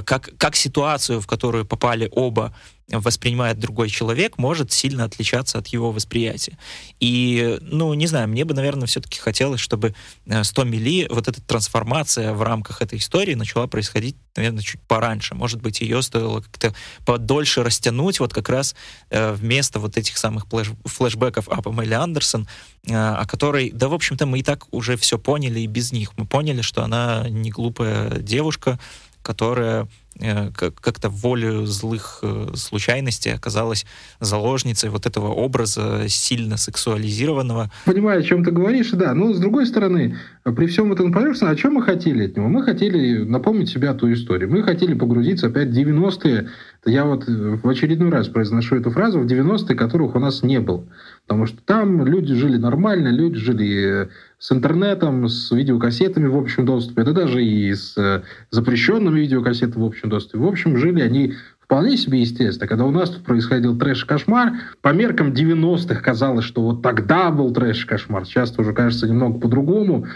как, 0.01 0.31
как 0.39 0.57
ситуацию, 0.57 1.21
в 1.21 1.27
которую 1.27 1.67
попали 1.67 2.09
оба, 2.11 2.55
воспринимает 2.89 3.59
другой 3.59 3.89
человек, 3.89 4.39
может 4.39 4.73
сильно 4.73 5.05
отличаться 5.05 5.59
от 5.59 5.69
его 5.69 5.93
восприятия. 5.93 6.59
И, 7.01 7.59
ну, 7.61 7.95
не 7.95 8.07
знаю, 8.07 8.29
мне 8.29 8.45
бы, 8.45 8.55
наверное, 8.55 8.87
все-таки 8.87 9.19
хотелось, 9.19 9.61
чтобы 9.61 9.95
э, 10.27 10.45
с 10.45 10.51
Томми 10.51 10.77
Ли 10.77 11.07
вот 11.09 11.29
эта 11.29 11.41
трансформация 11.41 12.33
в 12.33 12.43
рамках 12.43 12.83
этой 12.83 12.99
истории 12.99 13.35
начала 13.35 13.67
происходить, 13.67 14.17
наверное, 14.37 14.63
чуть 14.63 14.81
пораньше. 14.83 15.35
Может 15.35 15.63
быть, 15.63 15.81
ее 15.81 16.03
стоило 16.03 16.41
как-то 16.41 16.75
подольше 17.07 17.63
растянуть, 17.63 18.21
вот 18.21 18.35
как 18.35 18.49
раз 18.49 18.75
э, 19.11 19.33
вместо 19.33 19.79
вот 19.79 19.97
этих 19.97 20.19
самых 20.19 20.47
флеш 20.49 20.71
флешбеков 20.85 21.49
о 21.49 21.63
Памеле 21.63 21.97
Андерсон, 21.97 22.49
э, 22.87 22.95
о 22.95 23.25
которой, 23.27 23.71
да, 23.71 23.89
в 23.89 23.95
общем-то, 23.95 24.27
мы 24.27 24.41
и 24.41 24.43
так 24.43 24.67
уже 24.73 24.97
все 24.97 25.19
поняли 25.19 25.61
и 25.61 25.67
без 25.67 25.93
них. 25.93 26.13
Мы 26.17 26.27
поняли, 26.27 26.63
что 26.63 26.83
она 26.83 27.27
не 27.29 27.51
глупая 27.51 28.19
девушка, 28.19 28.79
которая 29.23 29.89
Э, 30.21 30.51
как-то 30.53 31.09
волю 31.09 31.65
злых 31.65 32.19
э, 32.23 32.49
случайностей 32.55 33.31
оказалась 33.31 33.87
заложницей 34.21 34.91
вот 34.91 35.07
этого 35.07 35.29
образа 35.29 36.07
сильно 36.09 36.59
сексуализированного. 36.59 37.71
Понимаю, 37.87 38.21
о 38.21 38.23
чем 38.23 38.45
ты 38.45 38.51
говоришь, 38.51 38.91
да. 38.91 39.15
Но 39.15 39.33
с 39.33 39.39
другой 39.39 39.67
стороны, 39.67 40.19
при 40.45 40.67
всем 40.67 40.93
этом 40.93 41.13
поверхностном, 41.13 41.51
о 41.51 41.57
чем 41.57 41.75
мы 41.75 41.83
хотели 41.83 42.27
от 42.27 42.37
него? 42.37 42.49
Мы 42.49 42.65
хотели 42.65 43.23
напомнить 43.23 43.69
себя 43.69 43.95
ту 43.95 44.13
историю. 44.13 44.51
Мы 44.51 44.65
хотели 44.65 44.95
погрузиться 44.95 45.47
опять 45.47 45.69
в 45.69 45.73
90-е. 45.73 46.49
Я 46.85 47.05
вот 47.05 47.25
в 47.29 47.69
очередной 47.69 48.11
раз 48.11 48.27
произношу 48.27 48.75
эту 48.75 48.91
фразу, 48.91 49.21
в 49.21 49.27
90-е, 49.27 49.77
которых 49.77 50.17
у 50.17 50.19
нас 50.19 50.43
не 50.43 50.59
было. 50.59 50.85
Потому 51.29 51.47
что 51.47 51.59
там 51.65 52.05
люди 52.05 52.35
жили 52.35 52.57
нормально, 52.57 53.09
люди 53.09 53.37
жили 53.37 54.09
с 54.39 54.51
интернетом, 54.51 55.29
с 55.29 55.53
видеокассетами 55.53 56.27
в 56.27 56.37
общем 56.37 56.67
доступе, 56.67 57.05
да 57.05 57.13
даже 57.13 57.45
и 57.45 57.73
с 57.73 57.97
э, 57.97 58.23
запрещенными 58.51 59.21
видеокассетами 59.21 59.85
в 59.85 59.87
общем 59.87 60.09
доступе. 60.09 60.39
В 60.39 60.47
общем, 60.49 60.77
жили 60.77 61.01
они 61.01 61.35
вполне 61.73 61.97
себе 61.97 62.21
естественно. 62.21 62.69
Когда 62.69 62.85
у 62.85 62.91
нас 62.91 63.09
тут 63.09 63.25
происходил 63.25 63.79
трэш-кошмар, 63.79 64.53
по 64.83 64.91
меркам 64.91 65.33
90-х 65.33 66.03
казалось, 66.03 66.45
что 66.45 66.61
вот 66.61 66.83
тогда 66.83 67.31
был 67.31 67.51
трэш-кошмар. 67.51 68.27
Сейчас 68.27 68.59
уже 68.59 68.75
кажется 68.75 69.09
немного 69.09 69.41
по-другому. 69.41 70.07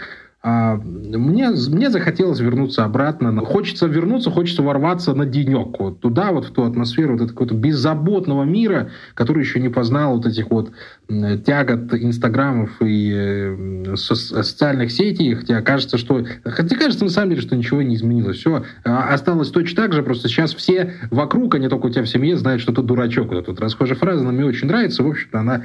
А, 0.43 0.75
мне, 0.75 1.49
мне 1.49 1.89
захотелось 1.89 2.39
вернуться 2.39 2.85
обратно. 2.85 3.35
Хочется 3.43 3.87
вернуться, 3.87 4.29
хочется 4.29 4.61
ворваться 4.61 5.13
на 5.15 5.25
денек. 5.25 5.79
Вот 5.79 5.99
туда, 5.99 6.31
вот 6.31 6.45
в 6.45 6.51
ту 6.51 6.63
атмосферу 6.63 7.17
вот 7.17 7.31
этого 7.31 7.57
беззаботного 7.57 8.43
мира, 8.43 8.91
который 9.15 9.39
еще 9.39 9.59
не 9.59 9.69
познал 9.69 10.15
вот 10.15 10.27
этих 10.27 10.49
вот 10.51 10.71
тягот 11.09 11.93
инстаграмов 11.93 12.69
и 12.81 13.11
э, 13.15 13.95
со 13.95 14.15
социальных 14.15 14.91
сетей. 14.91 15.33
Хотя 15.33 15.61
кажется, 15.61 15.97
что... 15.97 16.23
Хотя 16.43 16.75
кажется, 16.75 17.03
на 17.03 17.09
самом 17.09 17.31
деле, 17.31 17.41
что 17.41 17.55
ничего 17.55 17.81
не 17.81 17.95
изменилось. 17.95 18.37
Все 18.37 18.63
а, 18.83 19.13
осталось 19.13 19.49
точно 19.49 19.83
так 19.83 19.93
же, 19.93 20.03
просто 20.03 20.27
сейчас 20.27 20.53
все 20.53 20.93
вокруг, 21.09 21.55
а 21.55 21.59
не 21.59 21.67
только 21.67 21.87
у 21.87 21.89
тебя 21.89 22.03
в 22.03 22.09
семье, 22.09 22.37
знают, 22.37 22.61
что 22.61 22.73
ты 22.73 22.83
дурачок. 22.83 23.29
Вот 23.29 23.39
эта 23.39 23.51
вот 23.51 23.59
расхожая 23.59 23.97
фраза, 23.97 24.21
она 24.21 24.31
мне 24.31 24.45
очень 24.45 24.67
нравится. 24.67 25.01
В 25.01 25.07
общем-то, 25.07 25.39
она 25.39 25.63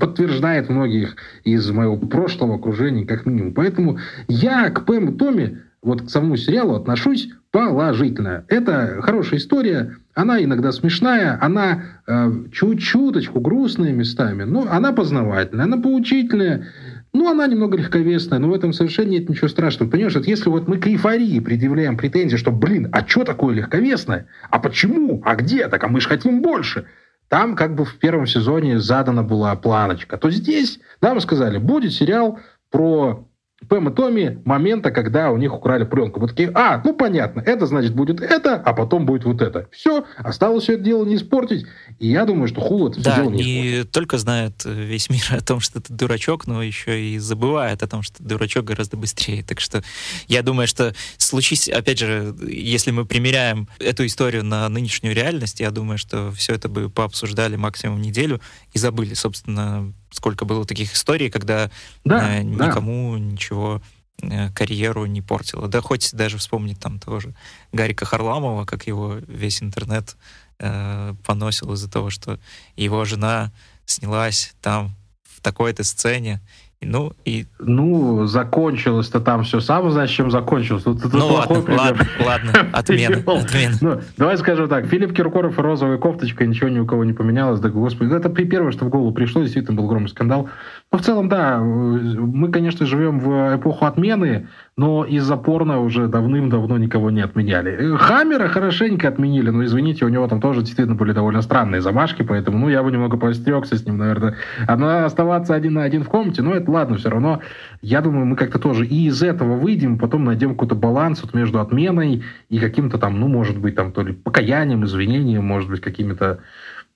подтверждает 0.00 0.68
многих 0.68 1.14
из 1.44 1.70
моего 1.70 1.96
прошлого 1.96 2.56
окружения, 2.56 3.06
как 3.06 3.24
минимум. 3.24 3.51
Поэтому 3.52 3.98
я 4.28 4.70
к 4.70 4.84
Пэм 4.84 5.10
и 5.10 5.18
Томми, 5.18 5.62
вот 5.82 6.02
к 6.02 6.10
самому 6.10 6.36
сериалу 6.36 6.74
отношусь 6.74 7.30
положительно. 7.50 8.44
Это 8.48 9.00
хорошая 9.02 9.38
история, 9.38 9.96
она 10.14 10.42
иногда 10.42 10.72
смешная, 10.72 11.38
она 11.40 11.82
э, 12.06 12.32
чуть-чуточку 12.52 13.40
грустная 13.40 13.92
местами, 13.92 14.44
но 14.44 14.66
она 14.70 14.92
познавательная, 14.92 15.64
она 15.64 15.76
поучительная, 15.76 16.68
ну, 17.12 17.30
она 17.30 17.46
немного 17.46 17.76
легковесная, 17.76 18.38
но 18.38 18.48
в 18.48 18.54
этом 18.54 18.72
совершенно 18.72 19.10
нет 19.10 19.28
ничего 19.28 19.48
страшного. 19.48 19.90
Понимаешь, 19.90 20.14
вот 20.14 20.26
если 20.26 20.48
вот 20.48 20.66
мы 20.66 20.78
к 20.78 20.86
эйфории 20.86 21.40
предъявляем 21.40 21.98
претензии, 21.98 22.36
что, 22.36 22.52
блин, 22.52 22.88
а 22.90 23.06
что 23.06 23.24
такое 23.24 23.54
легковесное? 23.54 24.28
А 24.50 24.58
почему? 24.58 25.20
А 25.24 25.34
где? 25.34 25.68
Так, 25.68 25.84
а 25.84 25.88
мы 25.88 26.00
же 26.00 26.08
хотим 26.08 26.40
больше. 26.40 26.86
Там 27.28 27.54
как 27.54 27.74
бы 27.74 27.84
в 27.84 27.96
первом 27.98 28.26
сезоне 28.26 28.78
задана 28.78 29.22
была 29.22 29.54
планочка. 29.56 30.16
То 30.16 30.30
здесь 30.30 30.80
нам 31.02 31.20
сказали, 31.20 31.58
будет 31.58 31.92
сериал 31.92 32.38
про 32.70 33.28
Пэм 33.68 33.88
и 33.88 33.94
Томми 33.94 34.40
момента, 34.44 34.90
когда 34.90 35.30
у 35.30 35.36
них 35.36 35.54
украли 35.54 35.84
пленку. 35.84 36.20
Вот 36.20 36.30
такие, 36.30 36.50
а, 36.54 36.80
ну 36.84 36.94
понятно, 36.94 37.40
это 37.40 37.66
значит 37.66 37.94
будет 37.94 38.20
это, 38.20 38.56
а 38.56 38.72
потом 38.72 39.06
будет 39.06 39.24
вот 39.24 39.42
это. 39.42 39.68
Все, 39.70 40.04
осталось 40.18 40.64
все 40.64 40.74
это 40.74 40.82
дело 40.82 41.04
не 41.04 41.16
испортить. 41.16 41.66
И 41.98 42.08
я 42.08 42.24
думаю, 42.24 42.48
что 42.48 42.60
Хул 42.60 42.88
это 42.88 43.02
да, 43.02 43.12
все 43.12 43.22
дело 43.22 43.30
не 43.30 43.42
и 43.42 43.70
испортит. 43.70 43.92
только 43.92 44.18
знает 44.18 44.64
весь 44.64 45.10
мир 45.10 45.22
о 45.30 45.40
том, 45.40 45.60
что 45.60 45.80
ты 45.80 45.92
дурачок, 45.92 46.46
но 46.46 46.62
еще 46.62 47.00
и 47.02 47.18
забывает 47.18 47.82
о 47.82 47.88
том, 47.88 48.02
что 48.02 48.22
дурачок 48.22 48.64
гораздо 48.64 48.96
быстрее. 48.96 49.42
Так 49.42 49.60
что 49.60 49.82
я 50.28 50.42
думаю, 50.42 50.66
что 50.66 50.94
случись, 51.16 51.68
опять 51.68 51.98
же, 51.98 52.34
если 52.46 52.90
мы 52.90 53.04
примеряем 53.04 53.68
эту 53.78 54.06
историю 54.06 54.44
на 54.44 54.68
нынешнюю 54.68 55.14
реальность, 55.14 55.60
я 55.60 55.70
думаю, 55.70 55.98
что 55.98 56.32
все 56.32 56.54
это 56.54 56.68
бы 56.68 56.90
пообсуждали 56.90 57.56
максимум 57.56 58.00
неделю 58.00 58.40
и 58.72 58.78
забыли, 58.78 59.14
собственно, 59.14 59.92
сколько 60.12 60.44
было 60.44 60.64
таких 60.64 60.94
историй, 60.94 61.30
когда 61.30 61.70
да, 62.04 62.38
э, 62.38 62.42
никому 62.42 63.14
да. 63.14 63.18
ничего 63.18 63.82
э, 64.22 64.50
карьеру 64.50 65.06
не 65.06 65.22
портило. 65.22 65.68
Да 65.68 65.80
хоть 65.80 66.14
даже 66.14 66.38
вспомнить 66.38 66.78
там 66.78 66.98
того 66.98 67.20
же 67.20 67.34
Гарика 67.72 68.04
Харламова, 68.04 68.64
как 68.64 68.86
его 68.86 69.14
весь 69.26 69.62
интернет 69.62 70.16
э, 70.58 71.14
поносил 71.24 71.72
из-за 71.72 71.90
того, 71.90 72.10
что 72.10 72.38
его 72.76 73.04
жена 73.04 73.52
снялась 73.86 74.54
там 74.60 74.94
в 75.24 75.40
такой-то 75.40 75.82
сцене, 75.82 76.40
Ну, 76.84 77.12
и... 77.24 77.46
Ну, 77.60 78.26
закончилось-то 78.26 79.20
там 79.20 79.44
все. 79.44 79.60
Сам 79.60 79.90
знаешь, 79.90 80.10
чем 80.10 80.30
закончилось. 80.30 80.84
Вот, 80.84 80.98
ну, 81.12 81.26
ладно, 81.28 81.62
ладно, 81.68 82.06
ладно, 82.24 82.52
отмена, 82.72 83.18
отмена. 83.18 83.76
Ну, 83.80 84.00
давай 84.16 84.36
скажем 84.36 84.68
так. 84.68 84.86
Филипп 84.86 85.14
Киркоров 85.14 85.58
и 85.58 85.62
розовая 85.62 85.98
кофточка, 85.98 86.44
ничего 86.44 86.68
ни 86.68 86.80
у 86.80 86.86
кого 86.86 87.04
не 87.04 87.12
поменялось. 87.12 87.60
Да, 87.60 87.68
господи, 87.68 88.14
это 88.14 88.28
первое, 88.28 88.72
что 88.72 88.84
в 88.84 88.88
голову 88.88 89.12
пришло. 89.12 89.42
Действительно, 89.42 89.76
был 89.76 89.88
громкий 89.88 90.10
скандал. 90.10 90.48
Но 90.90 90.98
в 90.98 91.02
целом, 91.02 91.28
да, 91.28 91.58
мы, 91.60 92.50
конечно, 92.50 92.84
живем 92.84 93.20
в 93.20 93.56
эпоху 93.56 93.86
отмены, 93.86 94.48
но 94.76 95.04
из-за 95.04 95.36
порно 95.36 95.80
уже 95.80 96.08
давным-давно 96.08 96.78
никого 96.78 97.10
не 97.10 97.20
отменяли. 97.20 97.94
Хаммера 97.96 98.48
хорошенько 98.48 99.08
отменили, 99.08 99.50
но, 99.50 99.64
извините, 99.64 100.06
у 100.06 100.08
него 100.08 100.26
там 100.28 100.40
тоже 100.40 100.60
действительно 100.60 100.96
были 100.96 101.12
довольно 101.12 101.42
странные 101.42 101.82
замашки, 101.82 102.22
поэтому, 102.22 102.58
ну, 102.58 102.68
я 102.70 102.82
бы 102.82 102.90
немного 102.90 103.18
поостерегся 103.18 103.76
с 103.76 103.84
ним, 103.84 103.98
наверное. 103.98 104.36
Одна 104.66 105.04
оставаться 105.04 105.54
один 105.54 105.74
на 105.74 105.82
один 105.82 106.02
в 106.02 106.08
комнате, 106.08 106.40
но 106.40 106.54
это 106.54 106.70
ладно, 106.70 106.96
все 106.96 107.10
равно, 107.10 107.40
я 107.82 108.00
думаю, 108.00 108.24
мы 108.24 108.34
как-то 108.36 108.58
тоже 108.58 108.86
и 108.86 109.08
из 109.08 109.22
этого 109.22 109.56
выйдем, 109.56 109.98
потом 109.98 110.24
найдем 110.24 110.50
какой-то 110.50 110.74
баланс 110.74 111.22
вот 111.22 111.34
между 111.34 111.60
отменой 111.60 112.22
и 112.48 112.58
каким-то 112.58 112.96
там, 112.96 113.20
ну, 113.20 113.28
может 113.28 113.58
быть, 113.58 113.74
там, 113.74 113.92
то 113.92 114.02
ли 114.02 114.14
покаянием, 114.14 114.84
извинением, 114.84 115.44
может 115.44 115.68
быть, 115.68 115.82
какими-то 115.82 116.40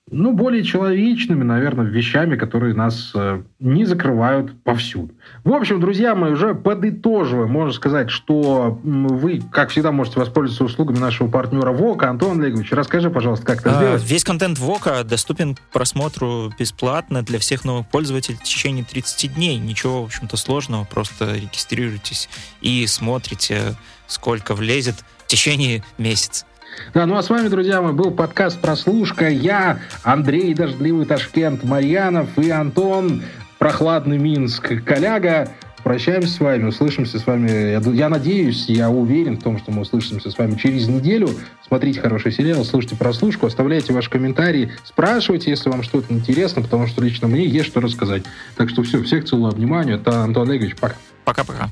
ну, 0.09 0.31
более 0.31 0.63
человечными, 0.63 1.43
наверное, 1.43 1.85
вещами, 1.85 2.37
которые 2.37 2.73
нас 2.73 3.11
э, 3.13 3.43
не 3.59 3.83
закрывают 3.83 4.63
повсюду. 4.63 5.13
В 5.43 5.51
общем, 5.51 5.81
друзья 5.81 6.15
мои, 6.15 6.31
уже 6.31 6.55
подытоживая, 6.55 7.45
можно 7.47 7.73
сказать, 7.73 8.09
что 8.09 8.79
вы, 8.83 9.41
как 9.51 9.69
всегда, 9.69 9.91
можете 9.91 10.19
воспользоваться 10.19 10.63
услугами 10.63 10.97
нашего 10.99 11.27
партнера 11.29 11.73
ВОКа. 11.73 12.09
Антон 12.09 12.39
Олегович, 12.39 12.71
расскажи, 12.71 13.09
пожалуйста, 13.09 13.45
как 13.45 13.59
это 13.59 13.71
а, 13.71 13.81
сделать. 13.81 14.03
Весь 14.09 14.23
контент 14.23 14.59
ВОКа 14.59 15.03
доступен 15.03 15.55
к 15.55 15.59
просмотру 15.73 16.53
бесплатно 16.57 17.21
для 17.21 17.37
всех 17.37 17.65
новых 17.65 17.87
пользователей 17.87 18.37
в 18.37 18.43
течение 18.43 18.85
30 18.85 19.35
дней. 19.35 19.57
Ничего, 19.57 20.03
в 20.03 20.05
общем-то, 20.05 20.37
сложного, 20.37 20.85
просто 20.85 21.35
регистрируйтесь 21.35 22.29
и 22.61 22.87
смотрите, 22.87 23.75
сколько 24.07 24.55
влезет 24.55 24.95
в 25.25 25.27
течение 25.27 25.83
месяца. 25.97 26.45
Да, 26.93 27.05
ну 27.05 27.15
а 27.15 27.23
с 27.23 27.29
вами, 27.29 27.47
друзья 27.47 27.81
мои, 27.81 27.93
был 27.93 28.11
подкаст 28.11 28.59
«Прослушка». 28.59 29.29
Я, 29.29 29.79
Андрей 30.03 30.53
Дождливый 30.53 31.05
Ташкент 31.05 31.63
Марьянов 31.63 32.37
и 32.37 32.49
Антон 32.49 33.23
Прохладный 33.57 34.17
Минск 34.17 34.83
Коляга. 34.83 35.49
Прощаемся 35.83 36.33
с 36.33 36.39
вами, 36.39 36.65
услышимся 36.65 37.17
с 37.17 37.25
вами. 37.25 37.49
Я, 37.49 37.79
я 37.79 38.09
надеюсь, 38.09 38.65
я 38.67 38.89
уверен 38.89 39.37
в 39.37 39.43
том, 39.43 39.57
что 39.57 39.71
мы 39.71 39.81
услышимся 39.81 40.29
с 40.29 40.37
вами 40.37 40.55
через 40.55 40.87
неделю. 40.87 41.29
Смотрите 41.65 42.01
хороший 42.01 42.31
сериал, 42.31 42.65
слушайте 42.65 42.95
прослушку, 42.95 43.45
оставляйте 43.45 43.93
ваши 43.93 44.09
комментарии, 44.09 44.71
спрашивайте, 44.83 45.49
если 45.49 45.69
вам 45.69 45.83
что-то 45.83 46.13
интересно, 46.13 46.61
потому 46.61 46.87
что 46.87 47.01
лично 47.01 47.27
мне 47.27 47.45
есть 47.45 47.67
что 47.67 47.79
рассказать. 47.79 48.23
Так 48.55 48.69
что 48.69 48.83
все, 48.83 49.01
всех 49.03 49.25
целую, 49.25 49.51
внимание. 49.51 49.95
Это 49.95 50.23
Антон 50.23 50.49
Олегович, 50.49 50.75
пока. 50.75 50.95
Пока-пока. 51.23 51.69